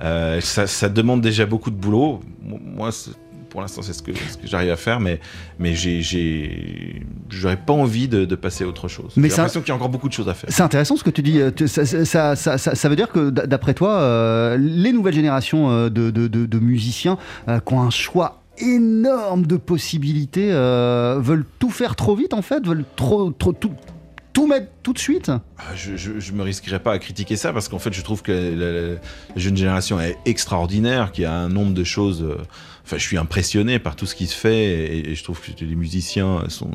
Euh, 0.02 0.40
ça, 0.40 0.66
ça, 0.66 0.88
demande 0.88 1.20
déjà 1.20 1.46
beaucoup 1.46 1.70
de 1.70 1.76
boulot. 1.76 2.20
Moi, 2.42 2.90
pour 3.50 3.60
l'instant, 3.60 3.82
c'est 3.82 3.92
ce 3.92 4.02
que, 4.02 4.12
ce 4.12 4.36
que 4.36 4.46
j'arrive 4.46 4.70
à 4.70 4.76
faire, 4.76 5.00
mais, 5.00 5.20
mais 5.58 5.74
j'aurais 7.28 7.56
pas 7.56 7.72
envie 7.72 8.08
de, 8.08 8.24
de, 8.24 8.34
passer 8.34 8.64
à 8.64 8.66
autre 8.66 8.88
chose. 8.88 9.12
J'ai 9.16 9.22
l'impression 9.22 9.60
qu'il 9.60 9.68
y 9.68 9.72
a 9.72 9.76
encore 9.76 9.88
beaucoup 9.88 10.08
de 10.08 10.12
choses 10.12 10.28
à 10.28 10.34
faire. 10.34 10.50
C'est 10.52 10.62
intéressant 10.62 10.96
ce 10.96 11.04
que 11.04 11.10
tu 11.10 11.22
dis. 11.22 11.40
Ça, 11.66 11.86
ça, 11.86 12.36
ça, 12.36 12.58
ça 12.58 12.88
veut 12.88 12.96
dire 12.96 13.10
que, 13.10 13.30
d'après 13.30 13.74
toi, 13.74 13.92
euh, 14.00 14.56
les 14.58 14.92
nouvelles 14.92 15.14
générations 15.14 15.70
euh, 15.70 15.88
de, 15.88 16.10
de, 16.10 16.28
de 16.28 16.58
musiciens 16.58 17.16
euh, 17.48 17.60
qui 17.60 17.74
ont 17.74 17.80
un 17.80 17.90
choix 17.90 18.42
énorme 18.58 19.46
de 19.46 19.56
possibilités 19.56 20.50
euh, 20.52 21.18
veulent 21.20 21.44
tout 21.58 21.70
faire 21.70 21.96
trop 21.96 22.14
vite 22.16 22.34
en 22.34 22.42
fait, 22.42 22.66
veulent 22.66 22.84
trop, 22.96 23.30
trop 23.30 23.52
tout, 23.52 23.72
tout 24.36 24.46
mettre 24.46 24.66
tout 24.82 24.92
de 24.92 24.98
suite? 24.98 25.32
Je, 25.74 25.96
je, 25.96 26.20
je, 26.20 26.32
me 26.32 26.42
risquerais 26.42 26.78
pas 26.78 26.92
à 26.92 26.98
critiquer 26.98 27.36
ça 27.36 27.54
parce 27.54 27.70
qu'en 27.70 27.78
fait 27.78 27.94
je 27.94 28.02
trouve 28.02 28.20
que 28.20 28.32
la, 28.32 29.00
jeune 29.34 29.56
génération 29.56 29.98
est 29.98 30.18
extraordinaire, 30.26 31.10
qu'il 31.10 31.22
y 31.22 31.26
a 31.26 31.32
un 31.32 31.48
nombre 31.48 31.72
de 31.72 31.84
choses 31.84 32.22
enfin, 32.86 32.98
je 32.98 33.02
suis 33.02 33.18
impressionné 33.18 33.80
par 33.80 33.96
tout 33.96 34.06
ce 34.06 34.14
qui 34.14 34.28
se 34.28 34.36
fait 34.36 35.08
et, 35.08 35.14
je 35.16 35.24
trouve 35.24 35.40
que 35.40 35.64
les 35.64 35.74
musiciens 35.74 36.44
sont, 36.48 36.70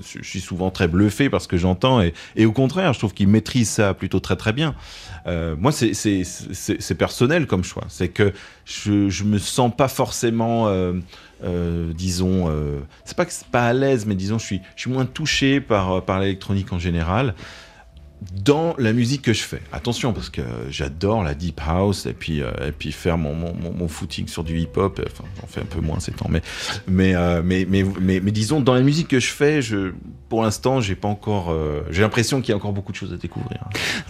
je 0.00 0.22
suis 0.22 0.40
souvent 0.40 0.70
très 0.70 0.86
bluffé 0.86 1.28
par 1.28 1.42
ce 1.42 1.48
que 1.48 1.56
j'entends 1.56 2.00
et, 2.00 2.46
au 2.46 2.52
contraire, 2.52 2.92
je 2.92 3.00
trouve 3.00 3.12
qu'ils 3.12 3.28
maîtrisent 3.28 3.70
ça 3.70 3.92
plutôt 3.92 4.20
très 4.20 4.36
très 4.36 4.52
bien. 4.52 4.76
Euh, 5.26 5.56
moi, 5.58 5.72
c'est 5.72 6.94
personnel 6.96 7.46
comme 7.46 7.64
choix. 7.64 7.84
C'est 7.88 8.08
que 8.08 8.32
je, 8.64 9.08
je 9.08 9.24
me 9.24 9.38
sens 9.38 9.72
pas 9.76 9.88
forcément, 9.88 10.68
euh, 10.68 10.94
euh, 11.42 11.92
disons, 11.94 12.48
c'est 13.04 13.16
pas 13.16 13.24
que 13.24 13.32
c'est 13.32 13.48
pas 13.48 13.66
à 13.66 13.72
l'aise, 13.72 14.06
mais 14.06 14.14
disons, 14.14 14.38
je 14.38 14.44
suis, 14.44 14.60
moins 14.86 15.04
touché 15.04 15.60
par 15.60 16.20
l'électronique 16.20 16.72
en 16.72 16.78
général 16.78 17.34
dans 18.44 18.74
la 18.78 18.92
musique 18.92 19.22
que 19.22 19.32
je 19.32 19.42
fais. 19.42 19.62
Attention, 19.72 20.12
parce 20.12 20.28
que 20.28 20.42
j'adore 20.68 21.24
la 21.24 21.34
deep 21.34 21.60
house 21.66 22.06
et 22.06 22.12
puis, 22.12 22.42
euh, 22.42 22.50
et 22.66 22.72
puis 22.72 22.92
faire 22.92 23.16
mon, 23.16 23.34
mon, 23.34 23.54
mon, 23.54 23.88
footing 23.88 24.28
sur 24.28 24.44
du 24.44 24.58
hip-hop. 24.58 25.00
Enfin, 25.06 25.24
j'en 25.40 25.46
fais 25.46 25.60
un 25.60 25.64
peu 25.64 25.80
moins 25.80 26.00
ces 26.00 26.12
temps, 26.12 26.28
mais, 26.28 26.42
mais, 26.86 27.14
euh, 27.14 27.42
mais, 27.42 27.66
mais, 27.68 27.84
mais, 28.00 28.20
mais, 28.20 28.30
disons, 28.30 28.60
dans 28.60 28.74
la 28.74 28.82
musique 28.82 29.08
que 29.08 29.20
je 29.20 29.30
fais, 29.30 29.62
je, 29.62 29.92
pour 30.28 30.42
l'instant, 30.42 30.80
j'ai 30.80 30.96
pas 30.96 31.08
encore. 31.08 31.50
Euh, 31.50 31.80
j'ai 31.90 32.02
l'impression 32.02 32.40
qu'il 32.40 32.50
y 32.50 32.52
a 32.52 32.56
encore 32.56 32.72
beaucoup 32.72 32.92
de 32.92 32.96
choses 32.96 33.12
à 33.12 33.16
découvrir. 33.16 33.64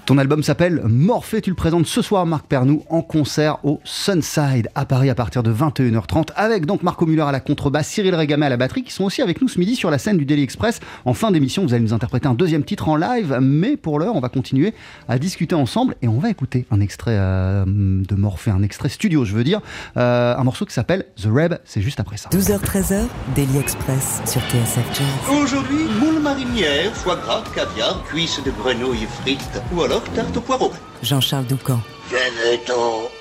Ton 0.07 0.19
album 0.19 0.43
s'appelle 0.43 0.83
Morphée. 0.85 1.41
Tu 1.41 1.51
le 1.51 1.57
présentes 1.57 1.87
ce 1.87 2.03
soir, 2.03 2.27
Marc 2.27 2.47
Pernou, 2.47 2.85
en 2.91 3.03
concert 3.03 3.65
au 3.65 3.81
Sunside 3.85 4.69
à 4.75 4.87
Paris 4.87 5.09
à 5.09 5.15
partir 5.15 5.45
de 5.45 5.53
21h30, 5.53 6.31
avec 6.35 6.67
donc 6.67 6.83
Marco 6.83 7.07
Muller 7.07 7.23
à 7.23 7.33
la 7.33 7.41
contrebasse, 7.41 7.89
Cyril 7.89 8.15
Régamé 8.17 8.47
à 8.47 8.49
la 8.49 8.57
batterie, 8.57 8.83
qui 8.83 8.93
sont 8.93 9.05
aussi 9.05 9.23
avec 9.23 9.41
nous 9.41 9.49
ce 9.49 9.59
midi 9.59 9.77
sur 9.77 9.91
la 9.91 9.99
scène 9.99 10.17
du 10.17 10.25
Daily 10.25 10.43
Express. 10.43 10.81
En 11.05 11.15
fin 11.15 11.31
d'émission, 11.31 11.63
vous 11.63 11.75
allez 11.75 11.85
nous 11.85 11.93
interpréter 11.93 12.27
un 12.27 12.35
deuxième 12.35 12.65
titre 12.65 12.89
en 12.89 12.97
live, 12.97 13.39
mais 13.41 13.77
pour 13.77 14.00
on 14.09 14.21
va 14.21 14.29
continuer 14.29 14.75
à 15.09 15.19
discuter 15.19 15.55
ensemble 15.55 15.97
et 16.03 16.09
on 16.09 16.19
va 16.19 16.31
écouter 16.31 16.67
un 16.71 16.81
extrait 16.81 17.17
euh, 17.19 17.65
de 17.67 18.15
Morphée, 18.15 18.51
un 18.51 18.63
extrait 18.63 18.89
studio, 18.89 19.25
je 19.25 19.35
veux 19.35 19.45
dire, 19.45 19.61
euh, 19.97 20.37
un 20.37 20.45
morceau 20.45 20.65
qui 20.67 20.73
s'appelle 20.73 21.07
The 21.21 21.29
Reb, 21.31 21.55
c'est 21.65 21.83
juste 21.83 22.01
après 22.01 22.17
ça. 22.17 22.29
12h-13h, 22.31 23.07
Daily 23.35 23.59
Express 23.59 24.23
sur 24.27 24.41
TSF 24.43 24.87
Jazz. 24.95 25.37
Aujourd'hui, 25.43 25.85
moule 26.01 26.21
marinière, 26.21 26.95
foie 26.95 27.17
gras, 27.17 27.45
caviar, 27.55 28.03
cuisses 28.05 28.43
de 28.45 28.51
grenouille 28.51 29.07
frites 29.23 29.61
ou 29.75 29.83
alors 29.83 30.03
tarte 30.15 30.37
au 30.37 30.41
poireau. 30.41 30.73
Jean-Charles 31.03 31.47
Doucan. 31.47 31.81
Venez-t'en 32.11 33.20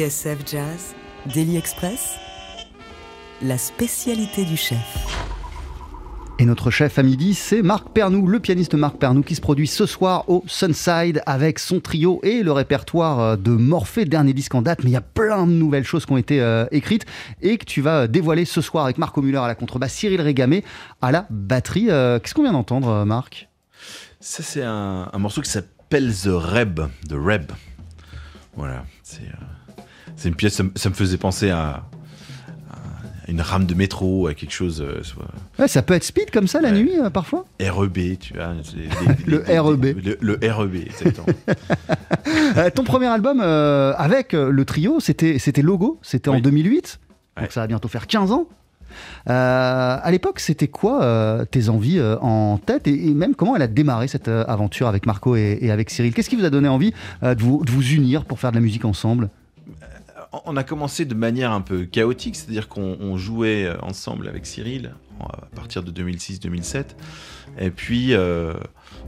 TSF 0.00 0.38
Jazz, 0.50 0.94
Daily 1.34 1.58
Express, 1.58 2.16
la 3.42 3.58
spécialité 3.58 4.46
du 4.46 4.56
chef. 4.56 4.78
Et 6.38 6.46
notre 6.46 6.70
chef 6.70 6.98
à 6.98 7.02
midi, 7.02 7.34
c'est 7.34 7.60
Marc 7.60 7.90
Pernou, 7.90 8.26
le 8.26 8.40
pianiste 8.40 8.72
Marc 8.72 8.96
Pernou, 8.96 9.22
qui 9.22 9.34
se 9.34 9.42
produit 9.42 9.66
ce 9.66 9.84
soir 9.84 10.24
au 10.30 10.42
Sunside 10.46 11.20
avec 11.26 11.58
son 11.58 11.80
trio 11.80 12.18
et 12.22 12.42
le 12.42 12.50
répertoire 12.50 13.20
euh, 13.20 13.36
de 13.36 13.50
Morphée, 13.50 14.06
dernier 14.06 14.32
disque 14.32 14.54
en 14.54 14.62
date. 14.62 14.84
Mais 14.84 14.88
il 14.88 14.94
y 14.94 14.96
a 14.96 15.02
plein 15.02 15.46
de 15.46 15.52
nouvelles 15.52 15.84
choses 15.84 16.06
qui 16.06 16.12
ont 16.12 16.16
été 16.16 16.40
euh, 16.40 16.64
écrites 16.70 17.04
et 17.42 17.58
que 17.58 17.66
tu 17.66 17.82
vas 17.82 18.08
dévoiler 18.08 18.46
ce 18.46 18.62
soir 18.62 18.84
avec 18.84 18.96
Marco 18.96 19.20
Muller 19.20 19.36
à 19.36 19.48
la 19.48 19.54
contrebasse, 19.54 19.92
Cyril 19.92 20.22
Régamé 20.22 20.64
à 21.02 21.12
la 21.12 21.26
batterie. 21.28 21.90
Euh, 21.90 22.18
Qu'est-ce 22.18 22.32
qu'on 22.32 22.44
vient 22.44 22.52
d'entendre, 22.52 23.04
Marc? 23.04 23.50
Ça, 24.18 24.42
c'est 24.42 24.62
un, 24.62 25.10
un 25.12 25.18
morceau 25.18 25.42
qui 25.42 25.50
s'appelle 25.50 26.10
The 26.14 26.28
Reb, 26.28 26.80
The 27.06 27.16
Reb. 27.22 27.52
Voilà, 28.56 28.84
c'est 29.02 29.22
euh, 29.22 29.69
c'est 30.20 30.28
une 30.28 30.34
pièce, 30.34 30.54
ça, 30.54 30.62
me- 30.64 30.72
ça 30.76 30.88
me 30.90 30.94
faisait 30.94 31.16
penser 31.16 31.48
à, 31.50 31.82
à 32.70 33.30
une 33.30 33.40
rame 33.40 33.64
de 33.64 33.74
métro, 33.74 34.26
à 34.26 34.34
quelque 34.34 34.52
chose, 34.52 34.82
euh, 34.86 35.00
Ouais, 35.58 35.68
Ça 35.68 35.82
peut 35.82 35.94
être 35.94 36.04
speed 36.04 36.30
comme 36.30 36.46
ça 36.46 36.60
la 36.60 36.72
nuit, 36.72 36.92
euh, 36.98 37.10
parfois 37.10 37.44
REB, 37.60 38.18
tu 38.18 38.34
vois. 38.34 38.52
les- 38.76 38.82
les- 39.26 39.44
Le 39.48 39.60
REB. 39.60 39.84
Le, 40.04 40.18
le 40.20 40.52
REB, 40.52 40.74
exactement. 40.76 41.26
Euh, 42.56 42.68
Ton 42.70 42.82
premier 42.84 43.06
album 43.06 43.40
avec 43.40 44.32
le 44.32 44.64
trio, 44.64 44.98
c'était 45.00 45.62
Logo, 45.62 45.98
c'était 46.02 46.28
en 46.28 46.34
Oui. 46.34 46.42
2008, 46.42 46.98
donc 47.36 47.44
Ouais. 47.44 47.50
ça 47.50 47.60
va 47.60 47.66
bientôt 47.66 47.88
faire 47.88 48.06
15 48.06 48.32
ans. 48.32 48.46
Euh, 49.28 49.96
à 50.02 50.10
l'époque, 50.10 50.40
c'était 50.40 50.66
quoi 50.68 51.02
euh, 51.04 51.44
tes 51.44 51.68
envies 51.68 51.98
euh, 52.00 52.16
en 52.20 52.58
tête 52.58 52.88
et, 52.88 53.08
et 53.08 53.14
même 53.14 53.34
comment 53.36 53.54
elle 53.54 53.62
a 53.62 53.68
démarré 53.68 54.08
cette 54.08 54.26
aventure 54.28 54.88
avec 54.88 55.06
Marco 55.06 55.36
et, 55.36 55.58
et 55.60 55.70
avec 55.70 55.90
Cyril? 55.90 56.12
Qu'est-ce 56.12 56.28
qui 56.28 56.34
vous 56.36 56.44
a 56.44 56.50
donné 56.50 56.68
envie 56.68 56.92
de, 57.22 57.36
vous, 57.40 57.64
de 57.64 57.70
vous 57.70 57.88
unir 57.92 58.24
pour 58.24 58.40
faire 58.40 58.50
de 58.50 58.56
la 58.56 58.60
musique 58.62 58.84
ensemble? 58.84 59.30
On 60.44 60.56
a 60.56 60.62
commencé 60.62 61.04
de 61.04 61.14
manière 61.14 61.50
un 61.50 61.60
peu 61.60 61.84
chaotique, 61.86 62.36
c'est-à-dire 62.36 62.68
qu'on 62.68 62.96
on 63.00 63.16
jouait 63.16 63.64
euh, 63.64 63.76
ensemble 63.82 64.28
avec 64.28 64.46
Cyril 64.46 64.92
en- 65.18 65.24
à 65.26 65.46
partir 65.56 65.82
de 65.82 65.90
2006-2007. 65.90 66.84
Et 67.58 67.70
puis 67.70 68.14
euh, 68.14 68.54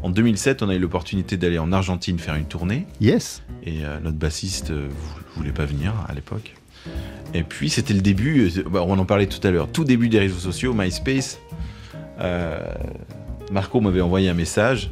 en 0.02 0.10
2007, 0.10 0.62
on 0.62 0.68
a 0.68 0.74
eu 0.74 0.80
l'opportunité 0.80 1.36
d'aller 1.36 1.58
en 1.60 1.70
Argentine 1.70 2.18
faire 2.18 2.34
une 2.34 2.46
tournée. 2.46 2.86
Yes 3.00 3.42
Et 3.64 3.84
euh, 3.84 4.00
notre 4.00 4.16
bassiste 4.18 4.72
euh, 4.72 4.88
vou- 4.90 5.20
voulait 5.36 5.52
pas 5.52 5.64
venir 5.64 5.94
à 6.08 6.12
l'époque. 6.12 6.54
Et 7.34 7.44
puis 7.44 7.70
c'était 7.70 7.94
le 7.94 8.00
début, 8.02 8.50
euh, 8.58 8.62
bah, 8.68 8.82
on 8.84 8.98
en 8.98 9.04
parlait 9.04 9.28
tout 9.28 9.46
à 9.46 9.52
l'heure, 9.52 9.70
tout 9.70 9.84
début 9.84 10.08
des 10.08 10.18
réseaux 10.18 10.40
sociaux, 10.40 10.74
MySpace. 10.74 11.38
Euh, 12.20 12.60
Marco 13.52 13.80
m'avait 13.80 14.00
envoyé 14.00 14.28
un 14.28 14.34
message. 14.34 14.90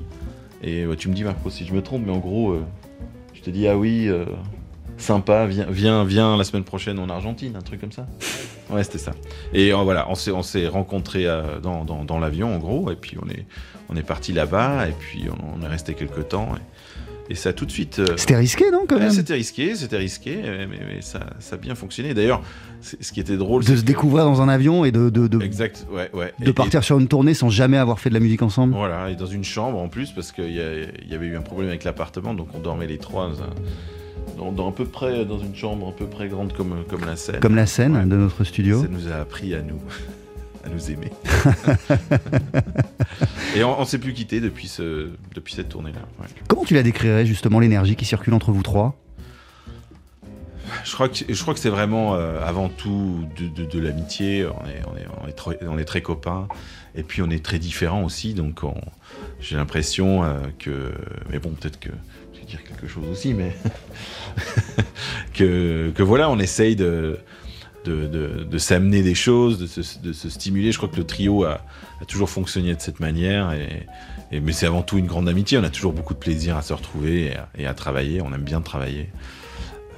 Et 0.63 0.85
tu 0.99 1.09
me 1.09 1.15
dis 1.15 1.25
Marco 1.25 1.51
si 1.51 1.67
je 1.67 1.73
me 1.75 1.83
trompe, 1.83 2.05
mais 2.07 2.13
en 2.13 2.19
gros, 2.19 2.53
euh, 2.53 2.63
je 3.35 3.41
te 3.41 3.51
dis 3.51 3.67
ah 3.67 3.77
oui, 3.77 4.07
euh, 4.09 4.27
sympa, 5.01 5.47
viens, 5.47 5.67
viens, 5.71 6.05
viens 6.05 6.37
la 6.37 6.45
semaine 6.45 6.65
prochaine 6.65 6.99
en 6.99 7.09
Argentine, 7.09 7.57
un 7.57 7.63
truc 7.63 7.81
comme 7.81 7.93
ça. 7.93 8.07
Ouais, 8.71 8.85
c'était 8.85 8.99
ça. 8.99 9.13
Et 9.53 9.73
euh, 9.73 9.77
voilà, 9.79 10.07
on 10.11 10.15
s'est, 10.15 10.31
on 10.31 10.43
s'est 10.43 10.67
rencontrés 10.69 11.27
euh, 11.27 11.59
dans, 11.61 11.85
dans- 11.85 12.05
dans 12.05 12.19
l'avion 12.19 12.55
en 12.55 12.59
gros, 12.59 12.91
et 12.91 12.97
puis 12.97 13.17
on 13.25 13.29
est, 13.29 13.45
on 13.89 13.97
est 13.97 14.03
parti 14.03 14.33
là-bas, 14.33 14.89
et 14.89 14.93
puis 14.99 15.25
on, 15.31 15.59
on 15.61 15.63
est 15.65 15.69
resté 15.69 15.95
quelques 15.95 16.29
temps. 16.29 16.49
Et, 16.57 17.33
et 17.33 17.37
ça 17.37 17.51
a 17.51 17.53
tout 17.53 17.65
de 17.67 17.71
suite. 17.71 18.01
euh, 18.01 18.17
C'était 18.17 18.37
risqué, 18.37 18.65
non, 18.73 18.87
quand 18.89 18.97
Ouais, 18.97 19.03
même? 19.03 19.11
c'était 19.13 19.35
risqué, 19.35 19.77
c'était 19.77 19.97
risqué, 19.99 20.37
mais, 20.43 20.67
mais 20.67 21.01
ça, 21.01 21.21
ça 21.39 21.55
a 21.55 21.59
bien 21.59 21.75
fonctionné. 21.77 22.13
D'ailleurs, 22.13 22.43
c'est- 22.81 23.01
ce 23.03 23.13
qui 23.13 23.21
était 23.21 23.37
drôle, 23.37 23.65
De 23.65 23.77
se 23.77 23.83
découvrir 23.83 24.25
dans 24.25 24.43
un 24.43 24.49
avion 24.49 24.85
et 24.85 24.91
de, 24.93 25.11
de, 25.11 25.29
de, 25.29 25.41
Exact, 25.41 25.87
ouais, 25.93 26.11
ouais. 26.13 26.33
de 26.41 26.51
Et- 26.51 26.53
partir 26.53 26.83
sur 26.83 26.99
une 26.99 27.07
tournée 27.09 27.35
sans 27.35 27.49
jamais 27.49 27.77
avoir 27.77 28.01
fait 28.01 28.09
de 28.11 28.15
la 28.15 28.21
musique 28.21 28.43
ensemble? 28.43 28.75
Voilà, 28.75 29.11
et 29.11 29.15
dans 29.17 29.27
une 29.27 29.45
chambre 29.45 29.79
en 29.79 29.89
plus, 29.89 30.11
parce 30.11 30.33
qu'il 30.33 30.51
y, 30.51 30.57
y 30.57 31.15
avait 31.15 31.27
eu 31.27 31.37
un 31.37 31.41
problème 31.43 31.69
avec 31.71 31.85
l'appartement, 31.85 32.35
donc 32.35 32.49
on 32.55 32.59
dormait 32.59 32.87
les 32.89 32.99
trois 32.99 33.29
dans, 33.29 33.43
un- 33.43 34.30
dans, 34.41 34.53
dans 34.53 34.69
à 34.71 34.73
peu 34.73 34.87
près 34.87 35.25
dans 35.27 35.39
une 35.39 35.55
chambre 35.55 35.89
à 35.89 35.93
peu 35.93 36.07
près 36.07 36.29
grande 36.29 36.53
comme, 36.55 36.85
comme 36.89 37.05
la 37.05 37.17
scène. 37.17 37.41
Comme 37.41 37.57
la 37.57 37.67
scène 37.67 37.95
Ouais. 37.97 38.03
de 38.05 38.17
notre 38.17 38.43
studio. 38.45 38.83
Ça 38.83 38.89
nous 38.89 39.09
a 39.13 39.17
appris 39.17 39.55
à 39.55 39.61
nous, 39.63 39.81
à 40.65 40.69
nous 40.71 40.91
aimer. 40.91 41.11
et 43.57 43.65
on, 43.65 43.81
on 43.81 43.85
s'est 43.85 43.99
plus 43.99 44.13
quitté 44.15 44.41
depuis, 44.41 44.69
ce, 44.69 45.09
depuis 45.35 45.55
cette 45.55 45.69
tournée-là. 45.69 46.01
ouais. 46.21 46.27
Comment 46.49 46.65
tu 46.65 46.75
la 46.75 46.83
décrirais 46.83 47.27
justement 47.27 47.61
l'énergie 47.61 47.97
qui 47.97 48.05
circule 48.05 48.35
entre 48.35 48.53
vous 48.53 48.63
trois? 48.63 48.97
Je 50.85 50.93
crois 50.95 51.09
que, 51.09 51.17
je 51.29 51.43
crois 51.43 51.53
que 51.53 51.59
c'est 51.61 51.69
vraiment 51.69 52.15
euh, 52.15 52.41
avant 52.45 52.69
tout 52.69 53.25
de, 53.37 53.49
de- 53.49 53.69
de 53.69 53.79
l'amitié. 53.81 54.47
On 54.47 54.67
est, 54.69 54.81
on, 54.87 54.97
est, 54.97 55.07
on, 55.25 55.29
est 55.29 55.33
très, 55.33 55.59
on 55.67 55.79
est 55.79 55.85
très 55.85 56.01
copains. 56.01 56.47
Et 56.95 57.03
puis 57.03 57.23
on 57.23 57.31
est 57.31 57.45
très 57.45 57.59
différents 57.59 58.05
aussi. 58.05 58.35
Donc 58.35 58.63
on- 58.63 58.81
j'ai 59.41 59.57
l'impression 59.57 60.23
euh, 60.25 60.39
que. 60.59 60.93
Mais 61.31 61.39
bon, 61.41 61.51
peut-être 61.51 61.81
que. 61.81 61.91
Dire 62.51 62.63
quelque 62.65 62.87
chose 62.89 63.05
aussi, 63.11 63.33
mais. 63.35 63.57
que, 65.35 65.91
que 65.95 66.03
voilà, 66.03 66.31
on 66.31 66.39
essaye 66.39 66.77
de. 66.77 67.19
De, 67.87 68.07
de- 68.07 68.45
de 68.45 68.59
s'amener 68.59 69.01
des 69.01 69.15
choses, 69.15 69.59
de 69.59 69.67
se, 69.67 69.81
de 70.01 70.13
se 70.13 70.29
stimuler. 70.29 70.71
Je 70.71 70.77
crois 70.77 70.91
que 70.91 70.99
le 70.99 71.05
trio 71.05 71.45
a, 71.45 71.63
a 72.03 72.05
toujours 72.07 72.29
fonctionné 72.29 72.75
de 72.75 72.81
cette 72.81 73.01
manière. 73.01 73.53
Et, 73.53 73.87
et- 74.31 74.41
mais 74.41 74.53
c'est 74.53 74.67
avant 74.67 74.83
tout 74.83 74.99
une 74.99 75.07
grande 75.07 75.31
amitié. 75.31 75.57
On 75.57 75.65
a 75.65 75.71
toujours 75.71 75.95
beaucoup 75.95 76.13
de 76.13 76.19
plaisir 76.19 76.59
à 76.59 76.63
se 76.63 76.75
retrouver 76.75 77.29
et 77.29 77.37
à, 77.37 77.49
et 77.57 77.67
à 77.67 77.73
travailler. 77.73 78.21
On 78.21 78.35
aime 78.35 78.43
bien 78.43 78.61
travailler 78.61 79.09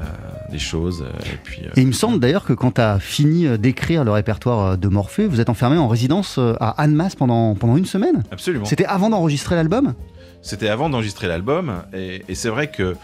euh, 0.00 0.04
des 0.52 0.60
choses. 0.60 1.02
euh, 1.04 1.32
Et 1.32 1.36
puis, 1.42 1.62
euh, 1.64 1.70
Et 1.76 1.80
il 1.80 1.88
me 1.88 1.92
semble 1.92 2.20
d'ailleurs 2.20 2.44
que 2.44 2.52
quand 2.52 2.70
tu 2.76 2.80
as 2.80 3.00
fini 3.00 3.58
d'écrire 3.58 4.04
le 4.04 4.12
répertoire 4.12 4.78
de 4.78 4.86
Morphée, 4.86 5.26
vous 5.26 5.40
êtes 5.40 5.48
enfermé 5.50 5.76
en 5.76 5.88
résidence 5.88 6.38
à 6.38 6.80
Annemasse 6.80 7.16
pendant, 7.16 7.56
pendant 7.56 7.76
une 7.76 7.84
semaine? 7.86 8.22
Absolument. 8.30 8.64
C'était 8.64 8.84
avant 8.86 9.10
d'enregistrer 9.10 9.56
l'album? 9.56 9.94
C'était 10.42 10.68
avant 10.68 10.90
d'enregistrer 10.90 11.28
l'album. 11.28 11.82
Et, 11.94 12.34
c'est 12.34 12.48
vrai 12.48 12.70
que 12.70 12.96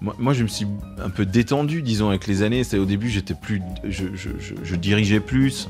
moi, 0.00 0.34
je 0.34 0.42
me 0.42 0.48
suis 0.48 0.66
un 1.02 1.08
peu 1.10 1.24
détendu, 1.24 1.82
disons, 1.82 2.10
avec 2.10 2.26
les 2.26 2.42
années. 2.42 2.62
Au 2.74 2.84
début, 2.84 3.08
j'étais 3.08 3.34
plus, 3.34 3.62
je, 3.84 4.76
dirigeais 4.76 5.20
plus. 5.20 5.68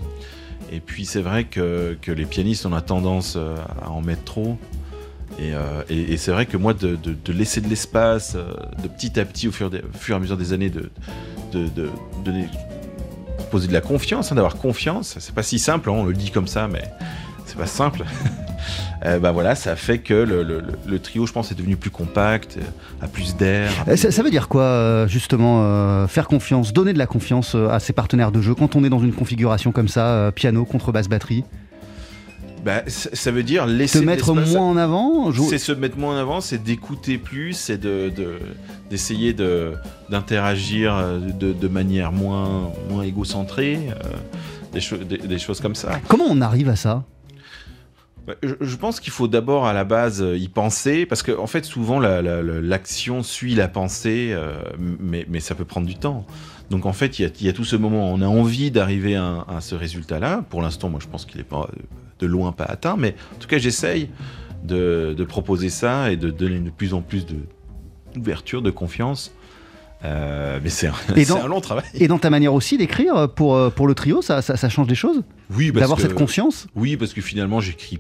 Et 0.73 0.81
puis 0.81 1.05
c'est 1.05 1.21
vrai 1.21 1.45
que, 1.45 1.97
les 2.07 2.25
pianistes, 2.25 2.67
on 2.67 2.73
a 2.73 2.81
tendance 2.81 3.35
euh, 3.37 3.57
à 3.83 3.91
en 3.91 4.01
mettre 4.01 4.25
trop. 4.25 4.59
Et, 5.39 5.53
euh, 5.55 5.83
et- 5.89 6.17
c'est 6.17 6.33
vrai 6.33 6.47
que 6.47 6.57
moi, 6.57 6.75
de, 6.75 6.99
laisser 7.33 7.61
de 7.61 7.69
l'espace, 7.69 8.35
euh, 8.35 8.53
de 8.83 8.89
petit 8.89 9.21
à 9.21 9.25
petit, 9.25 9.47
au 9.49 9.53
fur, 9.53 9.71
et 9.75 10.13
à 10.13 10.19
mesure 10.19 10.37
des 10.37 10.53
années, 10.53 10.71
de, 10.71 10.91
de, 11.53 11.69
de, 11.69 11.91
donner- 12.25 12.49
poser 13.51 13.69
de 13.69 13.73
la 13.73 13.81
confiance, 13.81 14.33
hein, 14.33 14.35
d'avoir 14.35 14.57
confiance, 14.57 15.17
c'est 15.21 15.35
pas 15.35 15.43
si 15.43 15.59
simple, 15.59 15.91
hein, 15.91 15.95
on 15.95 16.05
le 16.05 16.15
dit 16.15 16.31
comme 16.31 16.49
ça, 16.49 16.67
mais 16.67 16.83
c'est 17.55 17.59
pas 17.61 17.67
simple. 17.67 18.05
Euh, 19.05 19.19
bah 19.19 19.33
voilà, 19.33 19.55
ça 19.55 19.77
fait 19.77 19.99
que 19.99 20.15
le, 20.15 20.43
le- 20.43 20.61
le- 20.61 20.73
le 20.87 20.99
trio, 20.99 21.27
je 21.27 21.33
pense, 21.33 21.53
est 21.53 21.55
devenu 21.55 21.77
plus 21.77 21.91
compact, 21.91 22.57
euh, 22.57 23.05
a 23.05 23.09
plus 23.09 23.37
d'air. 23.37 23.71
Euh, 23.87 23.97
ça, 23.97 24.11
ça 24.11 24.23
veut 24.23 24.31
dire 24.31 24.49
quoi, 24.49 24.63
euh, 24.63 25.07
justement, 25.07 25.61
euh, 25.65 26.07
faire 26.07 26.27
confiance, 26.27 26.73
donner 26.73 26.95
de 26.95 26.99
la 26.99 27.07
confiance 27.07 27.55
à 27.55 27.81
ses 27.81 27.93
partenaires 27.93 28.33
de 28.33 28.41
jeu 28.41 28.55
quand 28.55 28.77
on 28.77 28.85
est 28.85 28.89
dans 28.89 29.01
une 29.01 29.13
configuration 29.13 29.73
comme 29.73 29.89
ça, 29.89 30.07
euh, 30.07 30.31
piano, 30.31 30.65
contrebasse, 30.65 31.09
batterie? 31.09 31.45
Bah, 32.65 32.83
ça 32.87 33.31
veut 33.31 33.43
dire 33.43 33.67
laisser 33.67 33.99
Se 33.99 34.05
mettre 34.05 34.33
moins 34.33 34.61
en 34.71 34.77
avant 34.79 35.31
C'est 35.51 35.59
se 35.59 35.73
mettre 35.73 35.99
moins 35.99 36.15
en 36.17 36.19
avant, 36.19 36.41
c'est 36.41 36.63
d'écouter 36.63 37.19
plus, 37.19 37.53
c'est 37.53 37.77
de, 37.77 38.09
de- 38.17 38.39
d'essayer 38.89 39.35
de, 39.35 39.75
d'interagir 40.09 40.97
de, 41.39 41.53
de 41.53 41.69
manière 41.69 42.11
moins, 42.11 42.71
moins 42.89 43.03
égocentrée, 43.03 43.81
des, 44.73 44.81
cho- 44.81 44.97
des- 44.97 45.19
des 45.19 45.39
choses 45.39 45.61
comme 45.61 45.75
ça. 45.75 46.01
Comment 46.09 46.25
on 46.31 46.41
arrive 46.41 46.71
à 46.71 46.77
ça? 46.77 47.03
Je, 48.43 48.77
pense 48.77 49.01
qu'il 49.01 49.13
faut 49.13 49.29
d'abord 49.29 49.67
à 49.67 49.75
la 49.75 49.85
base 49.85 50.23
euh, 50.23 50.37
y 50.37 50.49
penser, 50.49 51.05
parce 51.05 51.23
qu'en 51.23 51.43
en 51.43 51.47
fait 51.47 51.65
souvent 51.65 52.01
la- 52.01 52.23
la- 52.23 52.43
la- 52.43 52.61
l'action 52.61 53.23
suit 53.23 53.55
la 53.55 53.69
pensée, 53.69 54.31
euh, 54.33 54.55
mais, 54.79 55.41
ça 55.41 55.55
peut 55.55 55.67
prendre 55.67 55.87
du 55.87 55.97
temps. 55.97 56.25
Donc 56.71 56.87
en 56.87 56.95
fait 56.95 57.19
il 57.19 57.31
y 57.43 57.49
a, 57.49 57.53
tout 57.53 57.65
ce 57.65 57.77
moment, 57.77 58.11
on 58.11 58.23
a 58.23 58.27
envie 58.27 58.71
d'arriver 58.71 59.17
à, 59.17 59.45
ce 59.61 59.75
résultat-là. 59.75 60.45
Pour 60.49 60.63
l'instant 60.63 60.89
moi 60.89 61.01
je 61.03 61.09
pense 61.09 61.27
qu'il 61.27 61.37
n'est 61.37 61.45
pas 61.45 61.69
euh, 61.71 61.77
de 62.19 62.27
loin 62.27 62.53
pas 62.53 62.65
atteint, 62.65 62.97
mais 62.97 63.15
en 63.35 63.39
tout 63.39 63.49
cas 63.49 63.59
j'essaye 63.59 64.09
de, 64.63 65.15
de 65.17 65.25
proposer 65.25 65.69
ça 65.69 66.11
et 66.11 66.17
de 66.17 66.31
donner 66.31 66.61
de 66.61 66.71
plus 66.71 66.95
en 66.95 67.03
plus 67.03 67.27
d'ouverture, 68.15 68.63
de 68.63 68.71
confiance. 68.71 69.35
Euh, 70.05 70.61
mais 70.63 70.71
c'est 70.71 70.87
un, 70.89 71.47
long 71.49 71.61
travail. 71.61 71.85
Et 71.95 72.09
dans 72.09 72.19
ta 72.19 72.31
manière 72.31 72.53
aussi 72.55 72.77
d'écrire 72.77 73.29
pour, 73.35 73.55
euh, 73.57 73.71
pour 73.71 73.87
le 73.87 73.95
trio, 73.95 74.23
ça, 74.23 74.43
ça, 74.43 74.57
ça 74.57 74.69
change 74.69 74.87
des 74.87 74.95
choses 74.95 75.23
Oui, 75.51 75.71
parce 75.73 75.81
D'avoir 75.81 76.01
cette 76.01 76.15
conscience 76.15 76.67
Oui, 76.75 76.97
parce 76.97 77.13
que 77.15 77.21
finalement, 77.23 77.61
j'écris, 77.61 77.99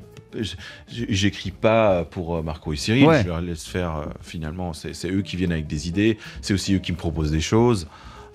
j'écris 0.88 1.50
pas 1.50 2.04
pour 2.04 2.36
euh, 2.36 2.42
Marco 2.42 2.72
et 2.72 2.76
Cyril. 2.76 3.06
Ouais. 3.06 3.22
Je 3.22 3.28
leur 3.28 3.40
laisse 3.40 3.64
faire. 3.64 4.06
finalement, 4.20 4.72
c'est 4.72 5.10
eux 5.10 5.22
qui 5.22 5.36
viennent 5.36 5.52
avec 5.52 5.66
des 5.66 5.88
idées. 5.88 6.18
C'est 6.42 6.54
aussi 6.54 6.74
eux 6.74 6.78
qui 6.78 6.92
me 6.92 6.96
proposent 6.96 7.30
des 7.30 7.40
choses. 7.40 7.86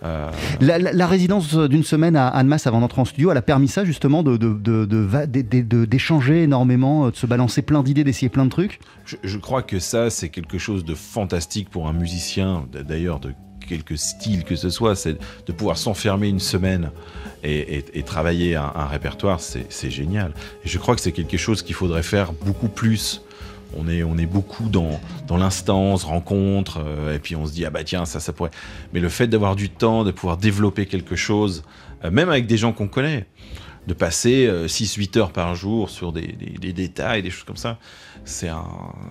Euh, 0.02 0.32
La, 0.62 0.80
la- 0.80 0.94
la 0.94 1.08
résidence 1.08 1.54
d'une 1.56 1.84
semaine 1.84 2.16
à 2.16 2.30
Annemasse 2.30 2.66
avant 2.68 2.80
d'entrer 2.80 3.02
en 3.02 3.06
studio, 3.06 3.32
elle 3.32 3.38
a 3.38 3.42
permis 3.42 3.68
ça 3.68 3.84
justement 3.84 4.24
de, 4.24 4.38
de- 4.38 4.54
de- 4.54 4.86
de 4.86 5.86
d'échanger 5.86 6.44
énormément, 6.44 7.10
de 7.10 7.16
se 7.18 7.26
balancer 7.28 7.62
plein 7.62 7.84
d'idées, 7.84 8.06
d'essayer 8.06 8.30
plein 8.30 8.46
de 8.46 8.50
trucs. 8.50 8.80
je, 9.06 9.18
je 9.22 9.38
crois 9.38 9.62
que 9.62 9.78
ça, 9.80 10.10
c'est 10.10 10.30
quelque 10.30 10.58
chose 10.58 10.86
de 10.86 10.96
fantastique 10.96 11.70
pour 11.70 11.90
un 11.90 11.94
musicien, 11.94 12.66
d'ailleurs 12.88 13.20
de 13.20 13.34
quelque 13.70 13.96
style 13.96 14.44
que 14.44 14.56
ce 14.56 14.70
soit, 14.70 14.96
c'est 14.96 15.18
de 15.46 15.52
pouvoir 15.52 15.78
s'enfermer 15.78 16.28
une 16.28 16.40
semaine 16.40 16.92
et, 17.44 17.84
travailler 18.06 18.56
un, 18.56 18.72
un 18.76 18.86
répertoire, 18.88 19.40
c'est 19.40 19.92
génial. 19.92 20.34
Et 20.66 20.68
je 20.68 20.78
crois 20.78 20.96
que 20.96 21.02
c'est 21.02 21.14
quelque 21.14 21.38
chose 21.38 21.62
qu'il 21.62 21.76
faudrait 21.76 22.04
faire 22.04 22.34
beaucoup 22.34 22.68
plus 22.68 23.22
on 23.78 23.88
est, 24.18 24.26
beaucoup 24.26 24.70
dans, 24.70 25.00
dans 25.28 25.50
se 25.50 26.06
rencontre, 26.06 26.80
euh, 26.84 27.16
et 27.16 27.20
puis 27.20 27.36
on 27.36 27.46
se 27.46 27.54
dit, 27.54 27.66
ah 27.66 27.70
bah 27.70 27.84
tiens, 27.84 28.06
ça, 28.06 28.20
ça 28.20 28.34
pourrait. 28.34 28.52
Mais 28.94 29.00
le 29.00 29.10
fait 29.10 29.28
d'avoir 29.28 29.56
du 29.56 29.70
temps, 29.70 30.04
de 30.04 30.12
pouvoir 30.12 30.38
développer 30.38 30.86
quelque 30.86 31.16
chose, 31.16 31.64
euh, 32.04 32.12
même 32.12 32.30
avec 32.30 32.48
des 32.48 32.58
gens 32.58 32.74
qu'on 32.74 32.88
connaît, 32.88 33.28
de 33.88 33.94
passer 33.94 34.48
6-8 34.68 35.18
heures 35.18 35.32
par 35.32 35.56
jour 35.56 35.90
sur 35.90 36.12
des, 36.12 36.28
des, 36.28 36.58
des 36.60 36.74
détails, 36.74 37.24
des 37.24 37.30
choses 37.30 37.44
comme 37.44 37.58
ça, 37.58 37.78
c'est 38.26 38.48
un, 38.48 38.66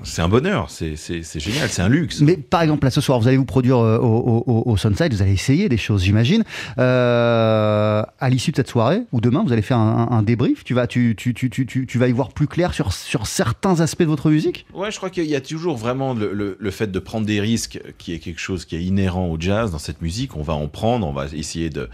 c'est 0.04 0.22
un 0.22 0.28
bonheur, 0.28 0.70
c'est, 0.70 0.94
génial, 1.36 1.68
c'est 1.68 1.82
un 1.82 1.88
luxe. 1.88 2.20
Mais 2.20 2.36
par 2.36 2.62
exemple, 2.62 2.84
là 2.84 2.90
ce 2.90 3.00
soir, 3.00 3.18
vous 3.18 3.28
allez 3.28 3.36
vous 3.36 3.44
produire 3.44 3.78
euh, 3.78 3.98
au, 3.98 4.44
au, 4.46 4.62
au 4.70 4.76
Sunside, 4.76 5.12
vous 5.12 5.22
allez 5.22 5.32
essayer 5.32 5.68
des 5.68 5.76
choses, 5.76 6.04
j'imagine. 6.04 6.44
Euh, 6.78 8.02
à 8.20 8.30
l'issue 8.30 8.52
de 8.52 8.56
cette 8.56 8.68
soirée, 8.68 9.02
ou 9.12 9.20
demain, 9.20 9.42
vous 9.44 9.52
allez 9.52 9.62
faire 9.62 9.78
un, 9.78 10.08
un 10.10 10.22
débrief. 10.22 10.64
Tu 10.64 10.74
vas, 10.74 10.86
tu, 10.86 11.14
tu, 11.16 11.34
tu, 11.34 11.50
tu, 11.50 11.66
tu 11.66 11.98
vas 11.98 12.08
y 12.08 12.12
voir 12.12 12.30
plus 12.30 12.46
clair 12.46 12.74
sur, 12.74 12.92
sur 12.92 13.26
certains 13.26 13.80
aspects 13.80 14.02
de 14.02 14.08
votre 14.08 14.30
musique? 14.30 14.66
Ouais, 14.74 14.90
je 14.90 14.96
crois 14.96 15.10
qu'il 15.10 15.24
y 15.24 15.36
a 15.36 15.40
toujours 15.40 15.76
vraiment 15.76 16.14
le, 16.14 16.32
le, 16.32 16.56
le, 16.58 16.70
fait 16.70 16.90
de 16.90 16.98
prendre 16.98 17.26
des 17.26 17.40
risques 17.40 17.80
qui 17.98 18.12
est 18.12 18.18
quelque 18.18 18.40
chose 18.40 18.64
qui 18.64 18.76
est 18.76 18.82
inhérent 18.82 19.28
au 19.28 19.40
jazz 19.40 19.72
dans 19.72 19.78
cette 19.78 20.02
musique. 20.02 20.36
On 20.36 20.42
va 20.42 20.54
en 20.54 20.68
prendre, 20.68 21.06
on 21.06 21.12
va 21.12 21.26
essayer 21.32 21.70
de 21.70 21.88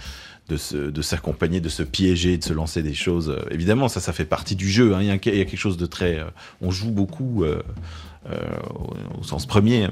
de, 0.49 0.57
se, 0.57 0.77
de 0.77 1.03
s'accompagner, 1.03 1.61
de 1.61 1.69
se 1.69 1.83
piéger, 1.83 2.37
de 2.37 2.45
se 2.45 2.53
lancer 2.53 2.83
des 2.83 2.95
choses. 2.95 3.31
Euh, 3.31 3.43
évidemment, 3.51 3.89
ça, 3.89 4.01
ça 4.01 4.13
fait 4.13 4.27
partie 4.27 4.57
du 4.57 4.69
jeu. 4.69 4.95
Hein. 4.95 4.99
Il, 5.01 5.07
y 5.07 5.11
a, 5.11 5.19
quelque 5.19 5.57
chose 5.57 5.77
de 5.77 5.87
très. 5.87 6.19
Euh, 6.19 6.25
on 6.61 6.71
joue 6.71 6.91
beaucoup 6.91 7.45
euh, 7.45 7.63
au, 9.19 9.23
sens 9.23 9.47
premier. 9.47 9.89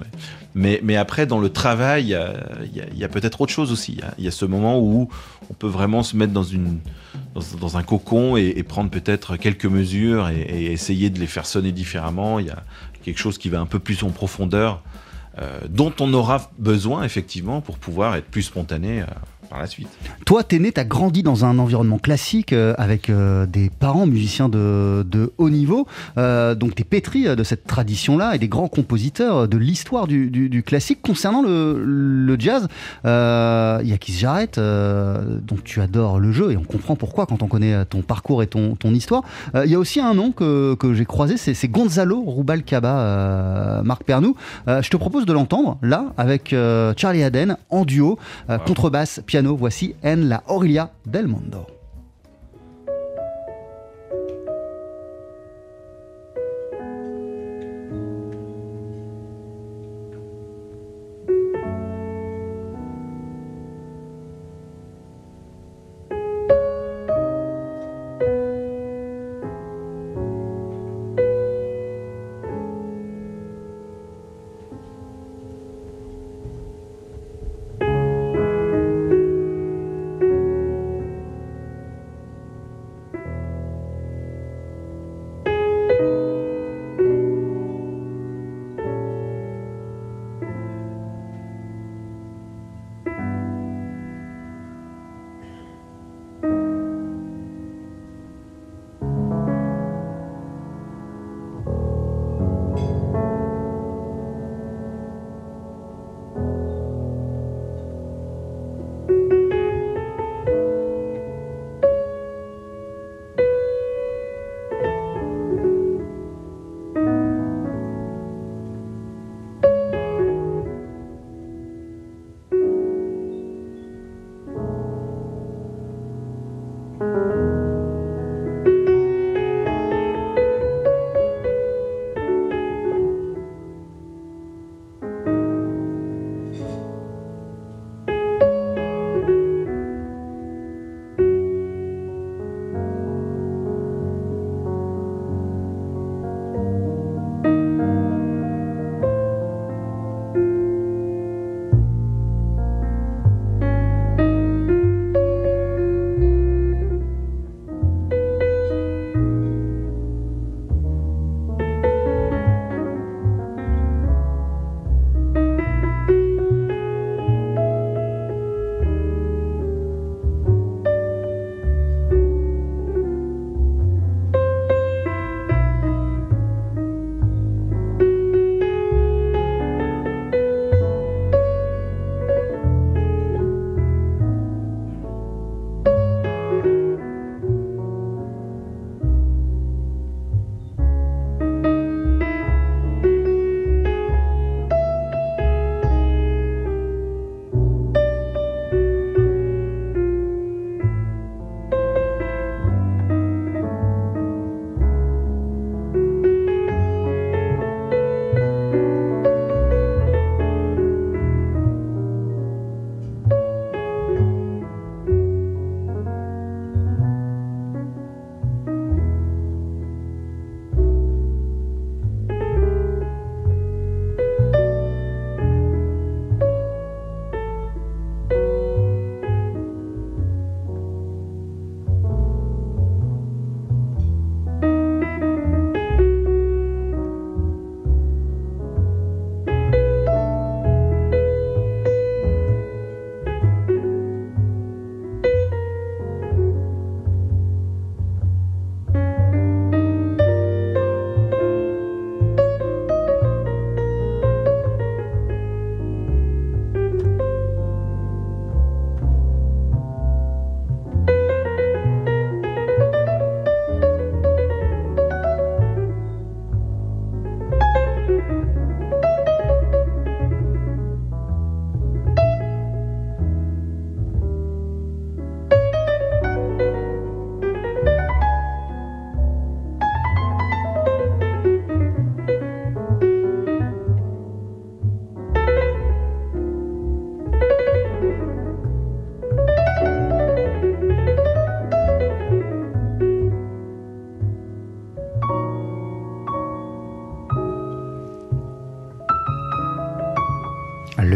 Mais, 0.55 0.81
mais 0.83 0.97
après, 0.97 1.27
dans 1.27 1.38
le 1.38 1.49
travail, 1.49 2.17
il 2.65 2.99
y 2.99 3.05
a, 3.05 3.09
peut-être 3.09 3.41
autre 3.41 3.53
chose 3.53 3.73
aussi. 3.73 3.99
Il 4.19 4.25
y, 4.25 4.29
a 4.29 4.31
ce 4.31 4.45
moment 4.45 4.79
où 4.79 5.09
on 5.51 5.55
peut 5.55 5.69
vraiment 5.69 6.03
se 6.03 6.17
mettre 6.17 6.33
dans, 6.33 6.43
une, 6.43 6.81
dans, 7.35 7.77
un 7.79 7.83
cocon 7.83 8.37
et, 8.37 8.62
prendre 8.62 8.91
peut-être 8.91 9.37
quelques 9.37 9.67
mesures 9.67 10.29
et, 10.29 10.67
essayer 10.67 11.09
de 11.09 11.19
les 11.19 11.27
faire 11.27 11.47
sonner 11.47 11.73
différemment. 11.73 12.38
Il 12.38 12.47
y 12.47 12.51
a 12.51 12.62
quelque 13.03 13.19
chose 13.19 13.38
qui 13.38 13.49
va 13.49 13.61
un 13.61 13.67
peu 13.67 13.79
plus 13.79 14.03
en 14.03 14.11
profondeur. 14.11 14.83
Dont 15.71 15.95
on 15.99 16.12
aura 16.12 16.51
besoin 16.59 17.05
effectivement 17.05 17.62
pour 17.62 17.79
pouvoir 17.79 18.17
être 18.17 18.27
plus 18.27 18.43
spontané 18.43 19.03
par 19.53 19.61
la 19.61 19.67
suite. 19.67 19.88
Toi, 20.25 20.45
t'es 20.45 20.59
né, 20.59 20.73
t'as 20.73 20.85
grandi 20.85 21.23
dans 21.23 21.45
un 21.45 21.59
environnement 21.59 21.99
classique 21.99 22.55
euh, 22.55 22.73
avec 22.79 23.11
euh, 23.11 23.45
des 23.45 23.69
parents 23.69 24.07
musiciens 24.07 24.49
de, 24.49 25.05
de 25.07 25.31
haut 25.37 25.51
niveau, 25.51 25.87
euh, 26.17 26.55
donc 26.55 26.75
t'es 26.75 26.85
pétri 26.85 27.25
de 27.25 27.45
cette 27.45 27.67
tradition-là 27.67 28.35
et 28.35 28.38
des 28.38 28.49
grands 28.49 28.69
compositeurs 28.69 29.49
de 29.49 29.59
l'histoire 29.59 30.07
du, 30.07 30.31
du, 30.31 30.49
du, 30.49 30.62
classique. 30.62 31.01
Concernant 31.03 31.43
le, 31.43 31.85
le 31.85 32.37
jazz, 32.41 32.67
il 33.05 33.88
y 33.88 33.93
a 33.93 33.99
Keith 34.01 34.17
Jarrett, 34.17 34.59
donc 34.59 35.65
tu 35.65 35.83
adores 35.83 36.19
le 36.19 36.33
jeu 36.33 36.53
et 36.53 36.57
on 36.57 36.65
comprend 36.65 36.97
pourquoi 36.97 37.27
quand 37.27 37.43
on 37.43 37.47
connaît 37.47 37.85
ton 37.85 38.01
parcours 38.01 38.43
et 38.43 38.47
ton, 38.47 38.75
ton 38.75 38.95
histoire. 38.95 39.23
Il 39.55 39.71
y 39.71 39.75
a 39.75 39.79
aussi 39.79 40.01
un 40.01 40.15
nom 40.15 40.33
que, 40.33 40.75
que 40.77 40.95
j'ai 40.95 41.05
croisé, 41.05 41.37
c'est 41.37 41.69
Gonzalo 41.69 42.25
Rubalcaba, 42.27 43.83
Marc 43.85 44.05
Pernou. 44.05 44.35
je 44.67 44.88
te 44.88 44.97
propose 44.97 45.27
de 45.27 45.33
l'entendre 45.35 45.77
là 45.83 46.07
avec 46.17 46.55
Charlie 46.97 47.23
Haden 47.23 47.57
en 47.69 47.85
duo, 47.85 48.19
wow. 48.49 48.59
contrebasse, 48.65 49.21
piano 49.27 49.41
voici 49.50 49.94
En 50.02 50.28
la 50.28 50.42
Orilla 50.46 50.92
del 51.05 51.28
Mundo. 51.28 51.82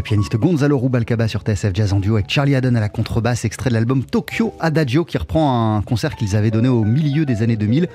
Pianiste 0.07 0.37
Gonzalo 0.37 0.79
Rubalcaba 0.79 1.27
sur 1.27 1.41
TSF 1.43 1.73
Jazz 1.75 1.93
en 1.93 1.99
duo 1.99 2.15
avec 2.15 2.31
Charlie 2.31 2.55
Haddon 2.55 2.77
à 2.77 2.81
la 2.81 2.89
contrebasse, 2.89 3.45
extrait 3.45 3.71
de 3.71 3.75
l'album 3.75 4.05
Tokyo 4.05 4.55
Adagio 4.61 5.05
qui 5.05 5.19
reprend 5.19 5.75
un 5.77 5.83
concert 5.83 6.15
qu'ils 6.15 6.37
avaient 6.37 6.53
donné 6.53 6.69
au 6.69 6.85
milieu 6.85 7.27
des 7.27 7.43
années 7.43 7.57
2000 7.57 7.89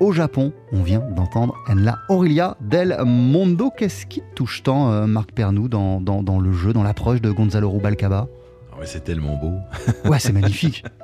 au 0.00 0.10
Japon. 0.10 0.52
On 0.72 0.82
vient 0.82 0.98
d'entendre 1.14 1.54
Enla 1.68 2.00
Aurelia 2.08 2.56
del 2.60 2.96
Mondo. 3.06 3.70
Qu'est-ce 3.76 4.06
qui 4.06 4.22
touche 4.34 4.64
tant, 4.64 4.90
euh, 4.90 5.06
Marc 5.06 5.30
Pernou, 5.30 5.68
dans, 5.68 6.00
dans- 6.00 6.24
dans 6.24 6.40
le 6.40 6.52
jeu, 6.52 6.72
dans 6.72 6.82
l'approche 6.82 7.20
de 7.20 7.30
Gonzalo 7.30 7.70
Rubalcaba? 7.70 8.26
Ouais, 8.80 8.86
c'est 8.86 9.04
tellement 9.04 9.36
beau. 9.36 9.52
Ouais, 10.10 10.18
c'est 10.18 10.32
magnifique. 10.32 10.84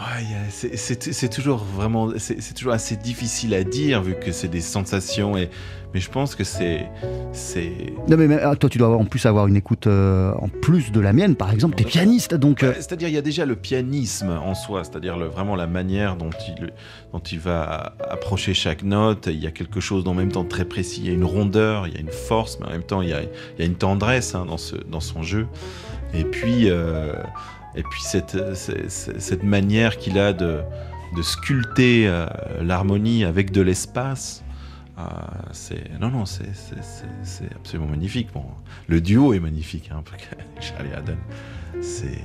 Ouais, 0.00 0.24
c'est- 0.48 1.28
toujours 1.28 1.58
vraiment, 1.58 2.08
c'est 2.16 2.54
toujours 2.54 2.72
assez 2.72 2.96
difficile 2.96 3.52
à 3.54 3.64
dire 3.64 4.02
vu 4.02 4.14
que 4.14 4.32
c'est 4.32 4.48
des 4.48 4.62
sensations 4.62 5.36
et 5.36 5.50
mais 5.92 6.00
je 6.00 6.08
pense 6.08 6.34
que 6.36 6.44
c'est 6.44 6.86
c'est 7.32 7.72
Non 8.08 8.16
mais, 8.16 8.26
mais, 8.28 8.38
ah, 8.40 8.56
toi 8.56 8.70
tu 8.70 8.78
dois 8.78 8.96
en 8.96 9.04
plus 9.04 9.26
avoir 9.26 9.46
une 9.48 9.56
écoute 9.56 9.88
euh, 9.88 10.32
en 10.38 10.48
plus 10.48 10.90
de 10.92 11.00
la 11.00 11.12
mienne 11.12 11.34
par 11.34 11.50
exemple, 11.50 11.74
t'es 11.74 11.84
pianiste 11.84 12.34
donc... 12.34 12.62
euh, 12.62 12.72
C'est-à-dire, 12.76 13.08
il 13.08 13.14
y 13.14 13.18
a 13.18 13.22
déjà 13.22 13.44
le 13.44 13.56
pianisme 13.56 14.30
en 14.30 14.54
soi, 14.54 14.84
c'est-à-dire 14.84 15.18
vraiment 15.18 15.54
la 15.56 15.66
manière 15.66 16.16
dont 16.16 16.30
il, 16.48 16.72
dont 17.12 17.18
il 17.18 17.38
va 17.40 17.94
approcher 18.08 18.54
chaque 18.54 18.82
note. 18.84 19.26
Il 19.30 19.38
y 19.42 19.46
a 19.46 19.50
quelque 19.50 19.80
chose 19.80 20.06
en 20.06 20.14
même 20.14 20.30
temps 20.32 20.44
très 20.44 20.64
précis. 20.64 21.00
Il 21.04 21.06
y 21.08 21.10
a 21.10 21.14
une 21.14 21.24
rondeur, 21.24 21.86
il 21.88 21.94
y 21.94 21.96
a 21.96 22.00
une 22.00 22.12
force, 22.12 22.58
mais 22.60 22.66
en 22.68 22.70
même 22.70 22.84
temps, 22.84 23.02
il 23.02 23.08
y 23.10 23.12
a, 23.12 23.22
il 23.22 23.28
y 23.58 23.62
a 23.62 23.66
une 23.66 23.74
tendresse 23.74 24.34
hein, 24.34 24.46
dans, 24.46 24.56
ce, 24.58 24.76
dans 24.76 25.00
son 25.00 25.22
jeu. 25.22 25.46
Et 26.14 26.24
puis, 26.24 26.70
euh, 26.70 27.12
et 27.74 27.82
puis 27.82 28.02
cette, 28.02 28.54
cette, 28.54 29.20
cette 29.20 29.42
manière 29.42 29.96
qu'il 29.96 30.18
a 30.18 30.32
de, 30.32 30.60
de 31.16 31.22
sculpter 31.22 32.06
euh, 32.06 32.26
l'harmonie 32.62 33.24
avec 33.24 33.52
de 33.52 33.60
l'espace. 33.60 34.42
euh, 34.98 35.02
c'est 35.52 35.98
non 36.00 36.10
non 36.10 36.24
c'est 36.26 36.44
absolument 37.54 37.88
magnifique 37.88 38.28
bon 38.34 38.44
le 38.88 39.00
duo 39.00 39.32
est 39.34 39.40
magnifique 39.40 39.90
hein, 39.92 40.02
Charlie 40.60 40.92
Haddon 40.92 41.16
c'est 41.80 42.18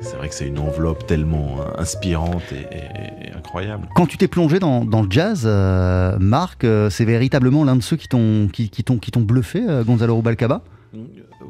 c'est 0.00 0.16
vrai 0.16 0.28
que 0.28 0.34
c'est 0.34 0.46
une 0.46 0.58
enveloppe 0.58 1.06
tellement 1.06 1.60
euh, 1.60 1.80
inspirante 1.80 2.52
et, 2.52 3.36
incroyable. 3.36 3.88
Quand 3.94 4.06
tu 4.06 4.16
t'es 4.16 4.28
plongé 4.28 4.58
dans, 4.58 4.84
dans 4.84 5.02
le 5.02 5.10
jazz, 5.10 5.42
euh, 5.44 6.16
Marc, 6.20 6.64
euh, 6.64 6.90
c'est 6.90 7.04
véritablement 7.04 7.64
l'un 7.64 7.76
de 7.76 7.82
ceux 7.82 7.96
qui 7.96 8.08
t'ont 8.08 8.48
qui, 8.52 8.70
qui 8.70 8.84
qui 8.84 9.10
bluffé, 9.18 9.64
euh, 9.68 9.84
Gonzalo 9.84 10.16
Rubalcaba? 10.16 10.56
Euh, 10.56 10.77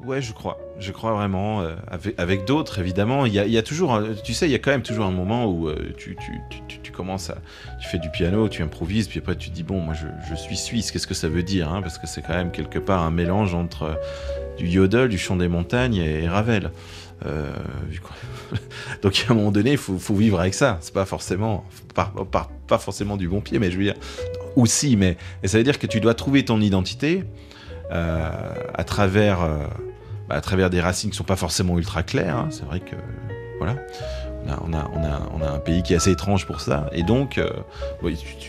Ouais, 0.09 0.23
je 0.23 0.33
crois. 0.33 0.59
Je 0.79 0.91
crois 0.91 1.13
vraiment. 1.13 1.61
euh, 1.61 1.75
avec 2.17 2.47
d'autres, 2.47 2.79
évidemment. 2.79 3.27
Il 3.27 3.35
y, 3.35 3.59
a, 3.59 3.63
toujours. 3.63 4.01
Tu 4.25 4.33
sais, 4.33 4.49
il 4.49 4.53
y 4.53 4.55
a 4.55 4.59
quand 4.59 4.71
même 4.71 4.81
toujours 4.81 5.05
un 5.05 5.11
moment 5.11 5.45
où 5.45 5.69
euh, 5.69 5.93
tu, 5.99 6.17
commences 6.93 7.29
à. 7.29 7.37
Tu 7.79 7.89
fais 7.89 7.99
du 7.99 8.09
piano, 8.09 8.49
tu 8.49 8.63
improvises, 8.63 9.07
puis 9.07 9.19
après 9.19 9.37
tu 9.37 9.51
te 9.51 9.55
dis 9.55 9.63
bon, 9.63 9.81
moi 9.81 9.95
je, 9.95 10.35
suis 10.35 10.57
suisse, 10.57 10.91
qu'est-ce 10.91 11.07
que 11.07 11.13
ça 11.13 11.29
veut 11.29 11.43
dire 11.43 11.71
hein? 11.71 11.83
Parce 11.83 11.99
que 11.99 12.07
c'est 12.07 12.23
quand 12.23 12.33
même 12.33 12.51
quelque 12.51 12.79
part 12.79 13.03
un 13.03 13.11
mélange 13.11 13.55
entre 13.55 13.83
euh, 13.83 13.95
du 14.57 14.67
yodel, 14.67 15.11
du 15.11 15.19
chant 15.19 15.37
des 15.37 15.47
montagnes 15.47 15.97
et, 15.97 16.27
Ravel. 16.27 16.71
Vu 17.91 18.01
quoi. 18.01 18.17
Donc 19.03 19.27
à 19.29 19.33
un 19.33 19.35
moment 19.35 19.53
donné, 19.53 19.73
il 19.73 19.77
faut, 19.77 20.15
vivre 20.15 20.41
avec 20.41 20.55
ça. 20.55 20.79
C'est 20.81 20.95
pas 20.95 21.05
forcément. 21.05 21.67
Pas, 21.95 22.79
forcément 22.79 23.19
du 23.19 23.29
bon 23.29 23.43
pied, 23.43 23.59
mais 23.59 23.71
je 23.71 23.77
veux 23.77 23.85
dire. 23.85 23.95
Aussi, 24.57 24.97
mais. 24.97 25.19
Et 25.43 25.49
ça 25.49 25.59
veut 25.59 25.65
dire 25.65 25.79
que 25.79 25.87
tu 25.87 26.01
dois 26.01 26.15
trouver 26.15 26.47
ton 26.47 26.63
identité 26.63 27.25
à 27.91 28.85
travers. 28.87 29.47
Bah, 30.29 30.37
à 30.37 30.41
travers 30.41 30.71
des 30.71 30.81
racines 30.81 31.11
qui 31.11 31.17
sont 31.17 31.25
pas 31.25 31.37
forcément 31.37 31.79
ultra 31.79 32.03
claires. 32.03 32.37
hein. 32.37 32.49
C'est 32.51 32.65
vrai 32.65 32.81
que 32.81 32.97
voilà, 33.59 33.77
on 34.47 34.73
a, 34.73 34.91
on, 34.95 35.05
a, 35.05 35.21
on, 35.35 35.43
a, 35.43 35.51
un 35.51 35.59
pays 35.59 35.83
qui 35.83 35.93
est 35.93 35.97
assez 35.97 36.13
étrange 36.13 36.47
pour 36.47 36.61
ça. 36.61 36.89
Et 36.93 37.03
donc, 37.03 37.39
euh, 37.39 37.51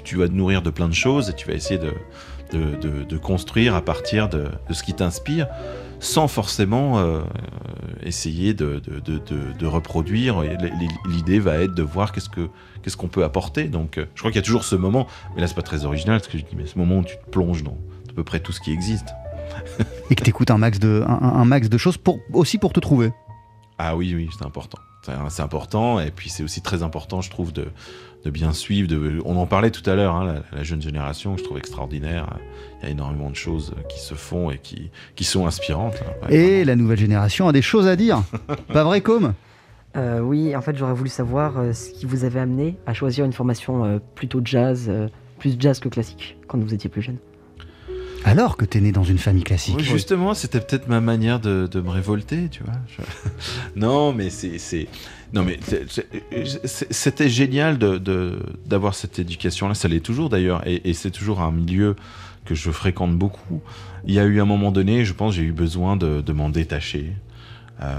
tu, 0.03 0.17
vas 0.17 0.27
te 0.27 0.33
nourrir 0.33 0.61
de 0.61 0.69
plein 0.69 0.87
de 0.87 0.93
choses 0.93 1.29
et 1.29 1.33
tu 1.33 1.47
vas 1.47 1.53
essayer 1.53 1.79
de, 1.79 1.93
de, 2.53 3.03
de- 3.03 3.17
construire 3.17 3.75
à 3.75 3.81
partir 3.81 4.29
de, 4.29 4.47
ce 4.71 4.83
qui 4.83 4.93
t'inspire 4.93 5.47
sans 5.99 6.29
forcément 6.29 6.99
euh, 6.99 7.21
essayer 8.03 8.53
de, 8.53 8.81
reproduire. 9.65 10.41
L'idée 11.05 11.39
va 11.39 11.57
être 11.57 11.73
de 11.73 11.83
voir 11.83 12.11
qu'est-ce 12.11 12.29
que 12.29 12.49
qu'est-ce 12.81 12.95
qu'on 12.95 13.09
peut 13.09 13.25
apporter. 13.25 13.65
Donc, 13.65 13.97
euh, 13.97 14.05
je 14.15 14.21
crois 14.21 14.31
qu'il 14.31 14.39
y 14.39 14.43
a 14.43 14.45
toujours 14.45 14.63
ce 14.63 14.75
moment, 14.75 15.07
mais 15.35 15.41
là 15.41 15.47
c'est 15.47 15.55
pas 15.55 15.61
très 15.61 15.83
original 15.83 16.21
ce 16.23 16.29
que 16.29 16.37
je 16.37 16.45
dis, 16.45 16.55
mais 16.55 16.65
ce 16.65 16.77
moment 16.77 16.99
où 16.99 17.03
tu 17.03 17.17
te 17.17 17.29
plonges 17.29 17.63
dans 17.63 17.77
à 18.09 18.13
peu 18.13 18.23
près 18.23 18.39
tout 18.39 18.53
ce 18.53 18.61
qui 18.61 18.71
existe. 18.71 19.09
Et 20.09 20.15
que 20.15 20.23
t'écoutes 20.23 20.51
un 20.51 20.57
max 20.57 20.79
de 20.79 21.03
un, 21.07 21.21
un 21.21 21.45
max 21.45 21.69
de 21.69 21.77
choses 21.77 21.97
pour 21.97 22.19
aussi 22.33 22.57
pour 22.57 22.73
te 22.73 22.79
trouver. 22.79 23.11
Ah 23.77 23.95
oui, 23.95 24.13
oui, 24.15 24.29
c'est 24.37 24.45
important. 24.45 24.79
C'est- 25.29 25.41
important, 25.41 25.99
et 26.01 26.11
puis 26.11 26.29
c'est 26.29 26.43
aussi 26.43 26.61
très 26.61 26.83
important, 26.83 27.21
je 27.21 27.29
trouve, 27.29 27.53
de, 27.53 27.67
de 28.25 28.29
bien 28.29 28.51
suivre. 28.51 28.87
De, 28.89 29.21
on 29.25 29.37
en 29.37 29.45
parlait 29.47 29.71
tout 29.71 29.87
à 29.89 29.95
l'heure, 29.95 30.13
hein, 30.15 30.25
la, 30.51 30.57
la 30.57 30.63
jeune 30.63 30.81
génération, 30.81 31.33
que 31.33 31.39
je 31.39 31.45
trouve 31.45 31.57
extraordinaire. 31.57 32.27
Il 32.81 32.85
y 32.85 32.87
a 32.89 32.91
énormément 32.91 33.29
de 33.29 33.35
choses 33.35 33.73
qui 33.87 33.99
se 33.99 34.13
font 34.13 34.51
et 34.51 34.57
qui, 34.57 34.91
qui 35.15 35.23
sont 35.23 35.47
inspirantes. 35.47 35.95
hein. 36.05 36.27
Ouais, 36.27 36.35
Et 36.35 36.47
vraiment. 36.49 36.65
la 36.67 36.75
nouvelle 36.75 36.97
génération 36.99 37.47
a 37.47 37.53
des 37.53 37.61
choses 37.61 37.87
à 37.87 37.95
dire. 37.95 38.21
pas 38.73 38.83
vrai, 38.83 38.99
Com 39.01 39.33
Euh, 39.95 40.19
oui, 40.19 40.53
en 40.55 40.61
fait, 40.61 40.75
j'aurais 40.77 40.93
voulu 40.93 41.09
savoir 41.09 41.57
euh, 41.57 41.71
ce 41.73 41.89
qui 41.91 42.05
vous 42.05 42.25
avait 42.25 42.41
amené 42.41 42.77
à 42.85 42.93
choisir 42.93 43.23
une 43.25 43.33
formation 43.33 43.85
euh, 43.85 43.99
plutôt 44.15 44.41
jazz, 44.43 44.87
euh, 44.89 45.07
plus 45.39 45.55
jazz 45.57 45.79
que 45.79 45.87
classique, 45.89 46.37
quand 46.47 46.59
vous 46.61 46.73
étiez 46.73 46.89
plus 46.89 47.01
jeune. 47.01 47.17
Alors 48.25 48.57
que 48.57 48.65
t'es 48.65 48.81
né 48.81 48.91
dans 48.91 49.03
une 49.03 49.17
famille 49.17 49.43
classique. 49.43 49.79
Justement, 49.79 50.33
c'était 50.33 50.59
peut-être 50.59 50.87
ma 50.87 50.99
manière 51.01 51.39
de, 51.39 51.67
me 51.81 51.89
révolter, 51.89 52.49
tu 52.49 52.63
vois. 52.63 52.73
Non, 53.75 54.13
mais 54.13 54.29
c'est, 54.29 54.87
non, 55.33 55.43
mais 55.43 55.59
c'était 56.45 57.29
génial 57.29 57.77
de, 57.77 57.97
de- 57.97 58.39
d'avoir 58.65 58.93
cette 58.95 59.19
éducation-là. 59.19 59.73
Ça 59.73 59.87
l'est 59.87 59.99
toujours 60.01 60.29
d'ailleurs, 60.29 60.61
et, 60.67 60.93
c'est 60.93 61.11
toujours 61.11 61.41
un 61.41 61.51
milieu 61.51 61.95
que 62.45 62.55
je 62.55 62.71
fréquente 62.71 63.15
beaucoup. 63.17 63.61
Il 64.05 64.13
y 64.13 64.19
a 64.19 64.25
eu 64.25 64.41
un 64.41 64.45
moment 64.45 64.71
donné, 64.71 65.05
je 65.05 65.13
pense, 65.13 65.35
j'ai 65.35 65.43
eu 65.43 65.51
besoin 65.51 65.95
de, 65.95 66.21
de 66.21 66.33
m'en 66.33 66.49
détacher. 66.49 67.13
euh, 67.81 67.95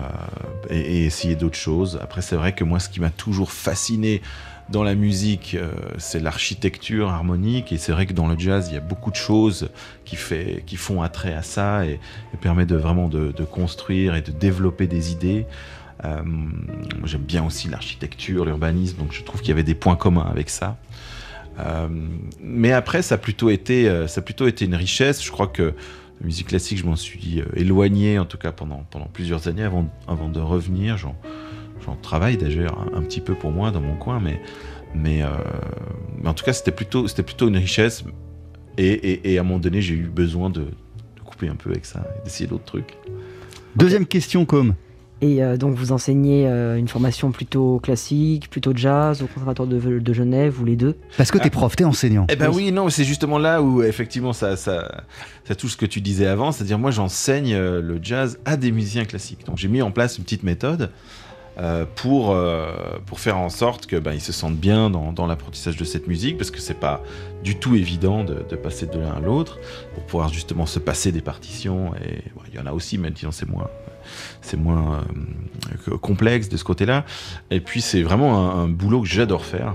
et, 0.68 0.78
et 0.78 1.04
essayer 1.06 1.34
d'autres 1.36 1.56
choses. 1.58 1.98
Après, 2.02 2.20
c'est 2.20 2.36
vrai 2.36 2.54
que 2.54 2.64
moi, 2.64 2.78
ce 2.80 2.88
qui 2.88 3.00
m'a 3.00 3.10
toujours 3.10 3.52
fasciné 3.52 4.20
dans 4.70 4.84
la 4.84 4.94
musique, 4.94 5.56
euh, 5.58 5.72
c'est 5.98 6.20
l'architecture 6.20 7.10
harmonique. 7.10 7.72
Et 7.72 7.78
c'est 7.78 7.92
vrai 7.92 8.06
que 8.06 8.12
dans 8.12 8.28
le 8.28 8.38
jazz, 8.38 8.68
il 8.70 8.74
y 8.74 8.76
a 8.76 8.80
beaucoup 8.80 9.10
de 9.10 9.16
choses 9.16 9.68
qui, 10.04 10.16
font 10.16 11.02
attrait 11.02 11.34
à 11.34 11.42
ça 11.42 11.86
et, 11.86 12.00
et 12.34 12.36
permet 12.40 12.66
de 12.66 12.76
vraiment 12.76 13.08
de, 13.08 13.32
construire 13.44 14.14
et 14.14 14.22
de 14.22 14.30
développer 14.30 14.86
des 14.86 15.12
idées. 15.12 15.46
Euh, 16.04 16.22
J'aime 17.04 17.22
bien 17.22 17.44
aussi 17.44 17.68
l'architecture, 17.68 18.44
l'urbanisme, 18.44 18.98
donc 18.98 19.12
je 19.12 19.22
trouve 19.22 19.40
qu'il 19.40 19.50
y 19.50 19.52
avait 19.52 19.64
des 19.64 19.74
points 19.74 19.96
communs 19.96 20.26
avec 20.30 20.50
ça. 20.50 20.78
Euh, 21.58 21.88
mais 22.40 22.72
après, 22.72 23.02
ça 23.02 23.16
a 23.16 23.18
plutôt 23.18 23.50
été, 23.50 23.86
une 23.86 24.74
richesse. 24.74 25.22
Je 25.22 25.30
crois 25.30 25.48
que 25.48 25.74
la 26.20 26.26
musique 26.26 26.48
classique, 26.48 26.78
je 26.78 26.86
m'en 26.86 26.96
suis 26.96 27.42
éloigné, 27.54 28.18
en 28.18 28.24
tout 28.24 28.38
cas 28.38 28.52
pendant, 28.52 28.84
plusieurs 29.12 29.48
années 29.48 29.64
avant, 29.64 29.88
de 30.28 30.40
revenir. 30.40 30.96
J'en 31.84 31.96
travaille 31.96 32.36
d'ailleurs 32.36 32.78
un, 32.94 32.98
un 32.98 33.02
petit 33.02 33.20
peu 33.20 33.34
pour 33.34 33.50
moi 33.50 33.70
dans 33.70 33.80
mon 33.80 33.96
coin, 33.96 34.20
mais, 34.20 34.40
mais, 34.94 35.22
euh, 35.22 35.28
mais 36.22 36.28
en 36.28 36.34
tout 36.34 36.44
cas, 36.44 36.52
c'était 36.52 36.72
plutôt, 36.72 37.08
c'était 37.08 37.22
plutôt 37.22 37.48
une 37.48 37.56
richesse. 37.56 38.04
Et, 38.78 38.88
et- 38.88 39.32
et 39.32 39.38
à 39.38 39.40
un 39.40 39.44
moment 39.44 39.58
donné, 39.58 39.82
j'ai 39.82 39.94
eu 39.94 40.06
besoin 40.08 40.48
de, 40.50 40.60
de 40.60 41.20
couper 41.24 41.48
un 41.48 41.56
peu 41.56 41.70
avec 41.70 41.84
ça 41.84 42.06
et 42.18 42.24
d'essayer 42.24 42.46
d'autres 42.48 42.64
trucs. 42.64 42.96
Deuxième 43.76 44.06
question, 44.06 44.44
Com. 44.44 44.74
Et 45.22 45.42
euh, 45.44 45.58
donc, 45.58 45.74
vous 45.74 45.92
enseignez 45.92 46.48
euh, 46.48 46.78
une 46.78 46.88
formation 46.88 47.30
plutôt 47.30 47.78
classique, 47.78 48.48
plutôt 48.48 48.72
jazz, 48.74 49.20
au 49.22 49.26
Conservatoire 49.26 49.68
de, 49.68 49.98
de 49.98 50.12
Genève, 50.14 50.58
ou 50.62 50.64
les 50.64 50.76
deux? 50.76 50.96
Parce 51.18 51.30
que 51.30 51.36
t'es 51.36 51.48
Ah. 51.48 51.50
prof, 51.50 51.76
t'es 51.76 51.84
enseignant. 51.84 52.26
Eh 52.30 52.36
ben 52.36 52.48
oui, 52.50 52.72
non, 52.72 52.88
c'est 52.88 53.04
justement 53.04 53.38
là 53.38 53.60
où 53.60 53.82
effectivement 53.82 54.32
ça, 54.32 54.56
ça, 54.56 55.04
ça 55.44 55.54
touche 55.54 55.72
ce 55.72 55.76
que 55.76 55.84
tu 55.84 56.00
disais 56.00 56.26
avant, 56.26 56.52
c'est-à-dire 56.52 56.78
moi 56.78 56.90
j'enseigne 56.90 57.52
euh, 57.52 57.82
le 57.82 57.98
jazz 58.02 58.38
à 58.46 58.56
des 58.56 58.72
musiciens 58.72 59.04
classiques. 59.04 59.44
Donc 59.44 59.58
j'ai 59.58 59.68
mis 59.68 59.82
en 59.82 59.90
place 59.90 60.16
une 60.16 60.24
petite 60.24 60.42
méthode 60.42 60.90
euh, 61.58 61.84
pour, 61.96 62.30
euh, 62.30 62.72
pour 63.06 63.20
faire 63.20 63.38
en 63.38 63.48
sorte 63.48 63.86
que 63.86 63.96
ben, 63.96 64.18
se 64.18 64.32
sentent 64.32 64.56
bien 64.56 64.90
dans, 64.90 65.12
dans 65.12 65.26
l'apprentissage 65.26 65.76
de 65.76 65.84
cette 65.84 66.06
musique, 66.06 66.38
parce 66.38 66.50
que 66.50 66.60
c'est 66.60 66.78
pas 66.78 67.02
du 67.42 67.56
tout 67.56 67.74
évident 67.74 68.24
de, 68.24 68.44
de 68.48 68.56
passer 68.56 68.86
de 68.86 68.98
l'un 68.98 69.12
à 69.12 69.20
l'autre, 69.20 69.58
pour 69.94 70.04
pouvoir 70.04 70.32
justement 70.32 70.66
se 70.66 70.78
passer 70.78 71.12
des 71.12 71.22
partitions. 71.22 71.92
Et 71.96 72.22
bon, 72.34 72.42
il 72.48 72.54
y 72.54 72.58
en 72.58 72.66
a 72.66 72.72
aussi, 72.72 72.98
mais 72.98 73.10
disons 73.10 73.32
c'est 73.32 73.48
moins 73.48 73.68
c'est 74.40 74.56
moins 74.56 75.04
euh, 75.88 75.98
complexe 75.98 76.48
de 76.48 76.56
ce 76.56 76.64
côté-là. 76.64 77.04
Et 77.50 77.60
puis 77.60 77.80
c'est 77.80 78.02
vraiment 78.02 78.38
un, 78.38 78.64
un 78.64 78.68
boulot 78.68 79.02
que 79.02 79.08
j'adore 79.08 79.44
faire. 79.44 79.74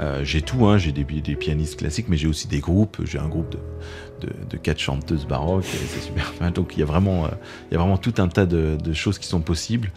Euh, 0.00 0.24
j'ai 0.24 0.42
tout, 0.42 0.66
hein. 0.66 0.78
j'ai 0.78 0.92
des, 0.92 1.04
des 1.04 1.36
pianistes 1.36 1.78
classiques, 1.78 2.08
mais 2.08 2.16
j'ai 2.16 2.26
aussi 2.26 2.48
des 2.48 2.60
groupes. 2.60 3.00
J'ai 3.04 3.18
un 3.18 3.28
groupe 3.28 3.50
de, 3.50 4.26
de, 4.26 4.32
de 4.50 4.56
quatre 4.56 4.80
chanteuses 4.80 5.26
baroques, 5.26 5.64
c'est 5.64 6.00
super. 6.00 6.32
Enfin, 6.34 6.50
donc 6.54 6.76
il 6.76 6.80
y 6.80 6.82
a 6.82 6.86
vraiment, 6.86 7.26
euh, 7.26 7.28
il 7.70 7.74
y 7.74 7.76
a 7.76 7.80
vraiment 7.80 7.98
tout 7.98 8.14
un 8.18 8.28
tas 8.28 8.46
de, 8.46 8.76
de 8.82 8.92
choses 8.92 9.18
qui 9.18 9.26
sont 9.26 9.40
possibles. 9.40 9.92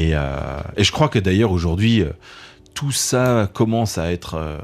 Et, 0.00 0.12
euh, 0.14 0.60
et 0.78 0.84
je 0.84 0.92
crois 0.92 1.10
que 1.10 1.18
d'ailleurs 1.18 1.52
aujourd'hui, 1.52 2.00
euh, 2.00 2.10
tout 2.72 2.90
ça 2.90 3.50
commence 3.52 3.98
à 3.98 4.10
être 4.10 4.34
euh, 4.34 4.58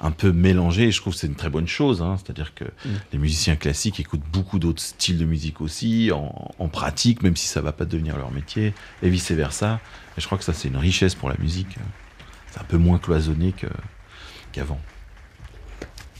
un 0.00 0.12
peu 0.12 0.30
mélangé. 0.30 0.84
Et 0.84 0.92
je 0.92 1.00
trouve 1.00 1.14
que 1.14 1.18
c'est 1.18 1.26
une 1.26 1.34
très 1.34 1.50
bonne 1.50 1.66
chose. 1.66 2.00
hein. 2.00 2.16
C'est-à-dire 2.16 2.54
que 2.54 2.64
les 3.12 3.18
musiciens 3.18 3.56
classiques 3.56 3.98
écoutent 3.98 4.28
beaucoup 4.32 4.60
d'autres 4.60 4.80
styles 4.82 5.18
de 5.18 5.24
musique 5.24 5.60
aussi, 5.60 6.12
en, 6.12 6.52
en 6.58 6.68
pratique, 6.68 7.24
même 7.24 7.36
si 7.36 7.48
ça 7.48 7.60
va 7.60 7.72
pas 7.72 7.86
devenir 7.86 8.16
leur 8.16 8.30
métier, 8.30 8.72
et 9.02 9.10
vice 9.10 9.32
versa. 9.32 9.80
Et 10.16 10.20
je 10.20 10.26
crois 10.26 10.38
que 10.38 10.44
ça 10.44 10.52
c'est 10.52 10.68
une 10.68 10.76
richesse 10.76 11.16
pour 11.16 11.28
la 11.28 11.36
musique. 11.38 11.76
C'est 12.52 12.60
un 12.60 12.64
peu 12.64 12.78
moins 12.78 12.98
cloisonné 12.98 13.52
qu'avant. 14.52 14.80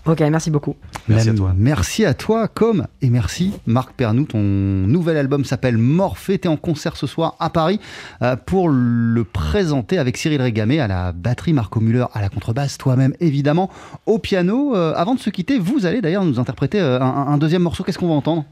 Ok, 0.08 0.20
merci 0.20 0.50
beaucoup. 0.50 0.74
Merci 1.06 1.28
à 1.28 1.34
toi. 1.34 1.52
Merci 1.54 2.04
à 2.06 2.14
toi, 2.14 2.48
comme 2.48 2.86
et 3.02 3.10
merci 3.10 3.52
Marc 3.66 3.92
Pernou. 3.92 4.24
Ton 4.24 4.38
nouvel 4.40 5.18
album 5.18 5.44
s'appelle 5.44 5.76
Morphée. 5.76 6.38
T'es 6.38 6.48
en 6.48 6.56
concert 6.56 6.96
ce 6.96 7.06
soir 7.06 7.36
à 7.40 7.50
Paris 7.50 7.78
euh, 8.22 8.34
pour 8.34 8.70
le 8.70 9.22
présenter 9.24 9.98
avec 9.98 10.16
Cyril 10.16 10.40
Régamé 10.40 10.80
à 10.80 10.88
la 10.88 11.12
batterie, 11.12 11.52
Marco 11.52 11.80
Müller 11.80 12.06
à 12.14 12.22
la 12.22 12.30
contrebasse, 12.30 12.78
toi-même 12.78 13.12
évidemment 13.20 13.70
au 14.06 14.18
piano. 14.18 14.74
Euh, 14.74 14.94
avant 14.96 15.14
de 15.14 15.20
se 15.20 15.28
quitter, 15.28 15.58
vous 15.58 15.84
allez 15.84 16.00
d'ailleurs 16.00 16.24
nous 16.24 16.40
interpréter 16.40 16.80
euh, 16.80 16.98
un, 17.00 17.26
un 17.28 17.36
deuxième 17.36 17.62
morceau. 17.62 17.84
Qu'est-ce 17.84 17.98
qu'on 17.98 18.08
va 18.08 18.14
entendre? 18.14 18.46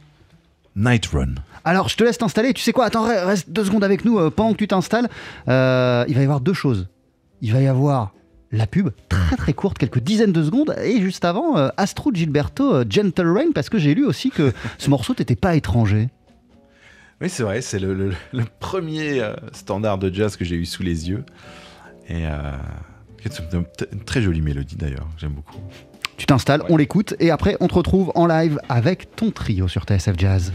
Night 0.76 1.06
Run. 1.06 1.36
Alors, 1.64 1.88
je 1.88 1.96
te 1.96 2.04
laisse 2.04 2.18
t'installer. 2.18 2.52
Tu 2.52 2.62
sais 2.62 2.72
quoi? 2.72 2.84
Attends, 2.84 3.08
re- 3.08 3.24
reste 3.24 3.48
deux 3.48 3.64
secondes 3.64 3.82
avec 3.82 4.04
nous 4.04 4.18
euh, 4.18 4.28
pendant 4.28 4.52
que 4.52 4.58
tu 4.58 4.68
t'installes. 4.68 5.08
Euh, 5.48 6.04
il 6.06 6.14
va 6.14 6.20
y 6.20 6.24
avoir 6.24 6.40
deux 6.40 6.52
choses. 6.52 6.86
Il 7.40 7.54
va 7.54 7.62
y 7.62 7.66
avoir 7.66 8.12
la 8.52 8.66
pub, 8.66 8.90
très 9.08 9.36
très 9.36 9.52
courte, 9.52 9.76
quelques 9.78 9.98
dizaines 10.00 10.32
de 10.32 10.42
secondes, 10.42 10.74
et 10.82 11.00
juste 11.00 11.24
avant, 11.24 11.56
euh, 11.58 11.68
Astro 11.76 12.12
Gilberto, 12.14 12.74
euh, 12.74 12.84
Gentle 12.88 13.28
Rain, 13.28 13.50
parce 13.54 13.68
que 13.68 13.78
j'ai 13.78 13.94
lu 13.94 14.04
aussi 14.06 14.30
que 14.30 14.52
ce 14.78 14.88
morceau 14.90 15.14
t'était 15.14 15.36
pas 15.36 15.56
étranger. 15.56 16.08
Oui, 17.20 17.28
c'est 17.30 17.42
vrai, 17.42 17.60
c'est 17.62 17.78
le, 17.78 17.94
le- 17.94 18.12
le 18.32 18.44
premier 18.60 19.20
euh, 19.22 19.34
standard 19.52 19.98
de 19.98 20.12
jazz 20.12 20.36
que 20.36 20.44
j'ai 20.44 20.56
eu 20.56 20.66
sous 20.66 20.82
les 20.82 21.08
yeux. 21.08 21.24
Et 22.08 22.26
euh, 22.26 22.52
c'est 23.28 23.42
une 23.52 23.64
une 23.92 24.04
très 24.04 24.22
jolie 24.22 24.42
mélodie 24.42 24.76
d'ailleurs, 24.76 25.08
j'aime 25.18 25.32
beaucoup. 25.32 25.56
Tu 26.16 26.24
t'installes, 26.26 26.62
on 26.68 26.76
l'écoute, 26.76 27.14
et 27.18 27.30
après 27.30 27.56
on 27.60 27.66
te 27.68 27.74
retrouve 27.74 28.12
en 28.14 28.26
live 28.26 28.58
avec 28.68 29.16
ton 29.16 29.30
trio 29.32 29.66
sur 29.68 29.82
TSF 29.84 30.14
Jazz. 30.16 30.52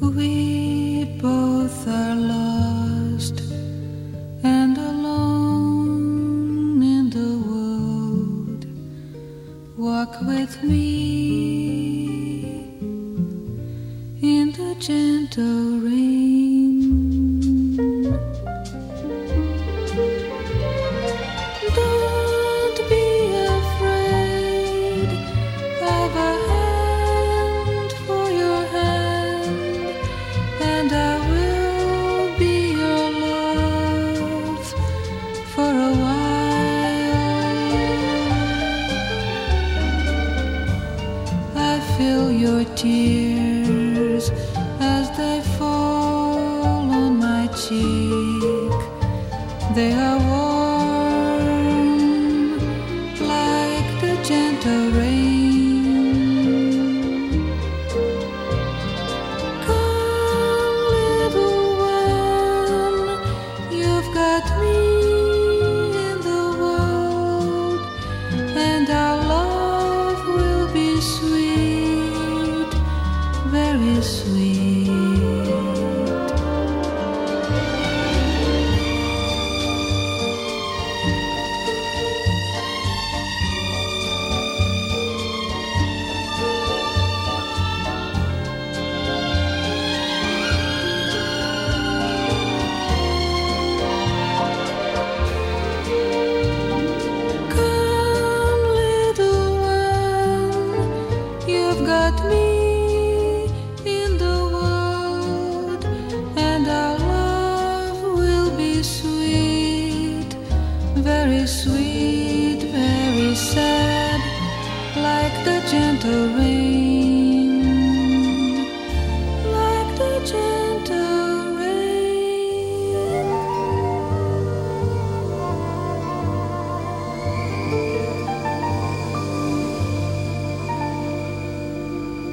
We 0.00 1.04
both 1.20 1.86
are 1.88 2.14
lost 2.14 2.67
and 3.18 4.78
alone 4.78 6.80
in 6.82 7.10
the 7.10 7.38
world. 7.48 8.64
Walk 9.76 10.20
with 10.22 10.62
me 10.62 12.46
in 14.22 14.52
the 14.52 14.76
gentle 14.78 15.80
rain. 15.80 16.37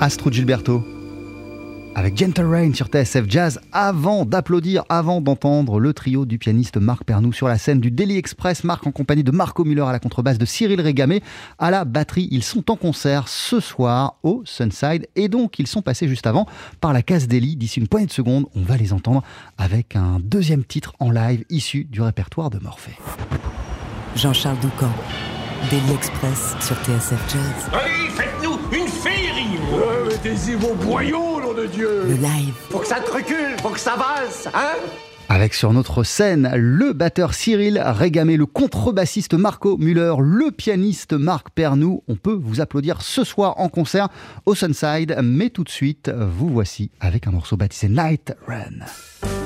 Astro 0.06 0.30
Gilberto 0.30 0.95
Gentle 2.16 2.46
Rain 2.46 2.74
sur 2.74 2.88
TSF 2.88 3.26
Jazz 3.28 3.60
avant 3.74 4.24
d'applaudir, 4.24 4.86
avant 4.88 5.20
d'entendre 5.20 5.82
le 5.82 5.94
trio 5.94 6.26
du 6.26 6.38
pianiste 6.38 6.78
Marc 6.78 7.04
Pernou 7.04 7.34
sur 7.34 7.50
la 7.50 7.58
scène 7.58 7.82
du 7.82 7.92
Daily 7.92 8.16
Express. 8.16 8.64
Marc 8.64 8.88
en 8.88 8.92
compagnie 8.92 9.26
de 9.26 9.32
Marco 9.32 9.66
Müller 9.66 9.82
à 9.82 9.92
la 9.92 10.00
contrebasse, 10.00 10.38
de 10.38 10.46
Cyril 10.46 10.80
Régamé 10.80 11.22
à 11.60 11.72
la 11.72 11.84
batterie. 11.84 12.30
Ils 12.32 12.44
sont 12.44 12.72
en 12.72 12.78
concert 12.78 13.28
ce 13.28 13.60
soir 13.60 14.18
au 14.24 14.44
Sunside 14.46 15.08
et 15.18 15.28
donc 15.28 15.60
ils 15.60 15.68
sont 15.68 15.82
passés 15.82 16.08
juste 16.08 16.26
avant 16.26 16.46
par 16.80 16.94
la 16.94 17.02
case 17.02 17.28
Daily. 17.28 17.58
D'ici 17.58 17.82
une 17.82 17.90
poignée 17.90 18.08
de 18.08 18.14
secondes, 18.14 18.46
on 18.56 18.62
va 18.62 18.78
les 18.78 18.94
entendre 18.94 19.22
avec 19.58 19.98
un 19.98 20.20
deuxième 20.24 20.64
titre 20.64 20.94
en 21.00 21.12
live 21.12 21.44
issu 21.50 21.84
du 21.84 22.02
répertoire 22.02 22.50
de 22.50 22.60
Morphée. 22.60 22.98
Jean-Charles 24.16 24.60
Doucan, 24.62 24.92
Daily 25.70 25.92
Express 25.94 26.56
sur 26.62 26.78
TSF 26.78 27.22
Jazz. 27.30 27.70
Allez, 27.74 28.10
faites-nous 28.12 28.58
une 28.72 28.88
féerie 28.88 29.60
Mettez-y 30.24 30.56
vos 30.56 30.74
boyaux, 30.76 31.42
nom 31.42 31.54
de 31.54 31.66
Dieu 31.66 32.04
Le 32.08 32.16
live. 32.16 32.54
Faut 32.70 32.80
que 32.80 32.88
ça 32.88 33.02
te 33.02 33.12
recule, 33.12 33.58
faut 33.62 33.70
que 33.70 33.80
ça 33.80 33.98
valse, 33.98 34.48
hein 34.54 34.78
Avec 35.28 35.54
sur 35.54 35.74
notre 35.74 36.04
scène 36.04 36.50
le 36.56 36.94
batteur 36.94 37.34
Cyril 37.34 37.82
Régamé, 37.84 38.38
le 38.38 38.46
contrebassiste 38.46 39.34
Marco 39.34 39.78
Müller, 39.78 40.14
le 40.20 40.52
pianiste 40.52 41.12
Marc 41.12 41.50
Pernou. 41.50 42.02
On 42.08 42.16
peut 42.16 42.40
vous 42.42 42.62
applaudir 42.62 43.02
ce 43.02 43.26
soir 43.26 43.60
en 43.60 43.68
concert 43.68 44.08
au 44.46 44.56
Sunside, 44.56 45.20
mais 45.22 45.50
tout 45.50 45.66
de 45.66 45.70
suite, 45.70 46.10
vous 46.10 46.48
voici 46.48 46.92
avec 47.02 47.28
un 47.28 47.32
morceau 47.32 47.58
baptisé 47.58 47.90
Night 47.90 48.34
Run. 48.48 49.45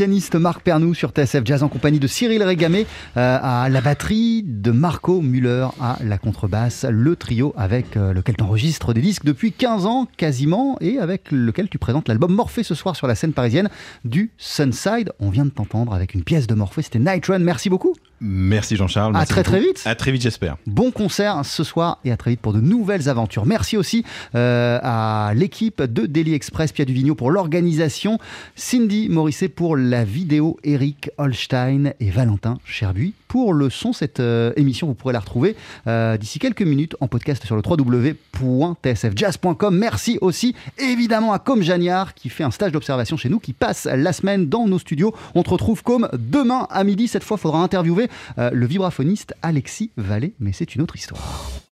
Pianiste 0.00 0.34
Marc 0.36 0.62
Pernou 0.62 0.94
sur 0.94 1.10
TSF 1.10 1.42
Jazz 1.44 1.62
en 1.62 1.68
compagnie 1.68 1.98
de 1.98 2.06
Cyril 2.06 2.42
Régamé 2.42 2.86
euh, 3.18 3.38
à 3.42 3.68
la 3.68 3.82
batterie, 3.82 4.42
de 4.42 4.70
Marco 4.70 5.20
Müller 5.20 5.66
à 5.78 5.98
la 6.02 6.16
contrebasse, 6.16 6.86
le 6.88 7.16
trio 7.16 7.52
avec 7.54 7.98
euh, 7.98 8.14
lequel 8.14 8.34
tu 8.34 8.42
enregistres 8.42 8.94
des 8.94 9.02
disques 9.02 9.26
depuis 9.26 9.52
15 9.52 9.84
ans 9.84 10.08
quasiment 10.16 10.78
et 10.80 10.98
avec 10.98 11.30
lequel 11.30 11.68
tu 11.68 11.76
présentes 11.76 12.08
l'album 12.08 12.32
Morphée 12.32 12.62
ce 12.62 12.74
soir 12.74 12.96
sur 12.96 13.08
la 13.08 13.14
scène 13.14 13.34
parisienne 13.34 13.68
du 14.06 14.30
Sunside. 14.38 15.12
On 15.20 15.28
vient 15.28 15.44
de 15.44 15.50
t'entendre 15.50 15.92
avec 15.92 16.14
une 16.14 16.24
pièce 16.24 16.46
de 16.46 16.54
Morphée, 16.54 16.80
c'était 16.80 16.98
Night 16.98 17.26
Run. 17.26 17.40
Merci 17.40 17.68
beaucoup. 17.68 17.94
Merci 18.22 18.76
Jean-Charles. 18.76 19.16
À 19.16 19.24
très, 19.24 19.42
très 19.42 19.58
beaucoup. 19.60 19.72
vite. 19.72 19.82
À 19.86 19.94
très 19.94 20.12
vite, 20.12 20.22
j'espère. 20.22 20.56
Bon 20.66 20.90
concert 20.90 21.42
ce 21.44 21.64
soir 21.64 21.98
et 22.04 22.12
à 22.12 22.16
très 22.18 22.32
vite 22.32 22.40
pour 22.40 22.52
de 22.52 22.60
nouvelles 22.60 23.08
aventures. 23.08 23.46
Merci 23.46 23.78
aussi 23.78 24.04
euh, 24.34 24.78
à 24.82 25.32
l'équipe 25.34 25.82
de 25.82 26.06
Daily 26.06 26.34
Express, 26.34 26.72
Pia 26.72 26.84
Duvigneau 26.84 27.14
pour 27.14 27.30
l'organisation, 27.30 28.18
Cindy 28.56 29.08
Morisset 29.08 29.48
pour 29.48 29.76
la 29.76 29.89
vidéo, 30.04 30.56
Eric 30.64 31.10
Holstein 31.18 31.92
et 32.00 32.10
Valentin 32.10 32.58
Cherbuy 32.64 33.12
pour 33.28 33.52
le 33.52 33.70
son. 33.70 33.92
Cette 33.92 34.20
euh, 34.20 34.52
émission, 34.56 34.86
vous 34.86 34.94
pourrez 34.94 35.12
la 35.12 35.20
retrouver 35.20 35.56
euh, 35.86 36.16
d'ici 36.16 36.38
quelques 36.38 36.62
minutes 36.62 36.96
en 37.00 37.08
podcast 37.08 37.44
sur 37.44 37.56
le 37.56 37.62
www.tsfjazz.com. 37.64 39.76
Merci 39.76 40.18
aussi 40.20 40.54
évidemment 40.78 41.32
à 41.32 41.38
Com 41.38 41.62
Jagnard 41.62 42.14
qui 42.14 42.28
fait 42.28 42.44
un 42.44 42.50
stage 42.50 42.72
d'observation 42.72 43.16
chez 43.16 43.28
nous, 43.28 43.38
qui 43.38 43.52
passe 43.52 43.86
la 43.86 44.12
semaine 44.12 44.48
dans 44.48 44.66
nos 44.66 44.78
studios. 44.78 45.14
On 45.34 45.42
te 45.42 45.50
retrouve 45.50 45.82
comme 45.82 46.08
demain 46.12 46.66
à 46.70 46.84
midi. 46.84 47.08
Cette 47.08 47.24
fois, 47.24 47.36
il 47.38 47.40
faudra 47.40 47.62
interviewer 47.62 48.08
euh, 48.38 48.50
le 48.52 48.66
vibraphoniste 48.66 49.34
Alexis 49.42 49.90
Vallée, 49.96 50.34
mais 50.40 50.52
c'est 50.52 50.74
une 50.74 50.82
autre 50.82 50.96
histoire. 50.96 51.60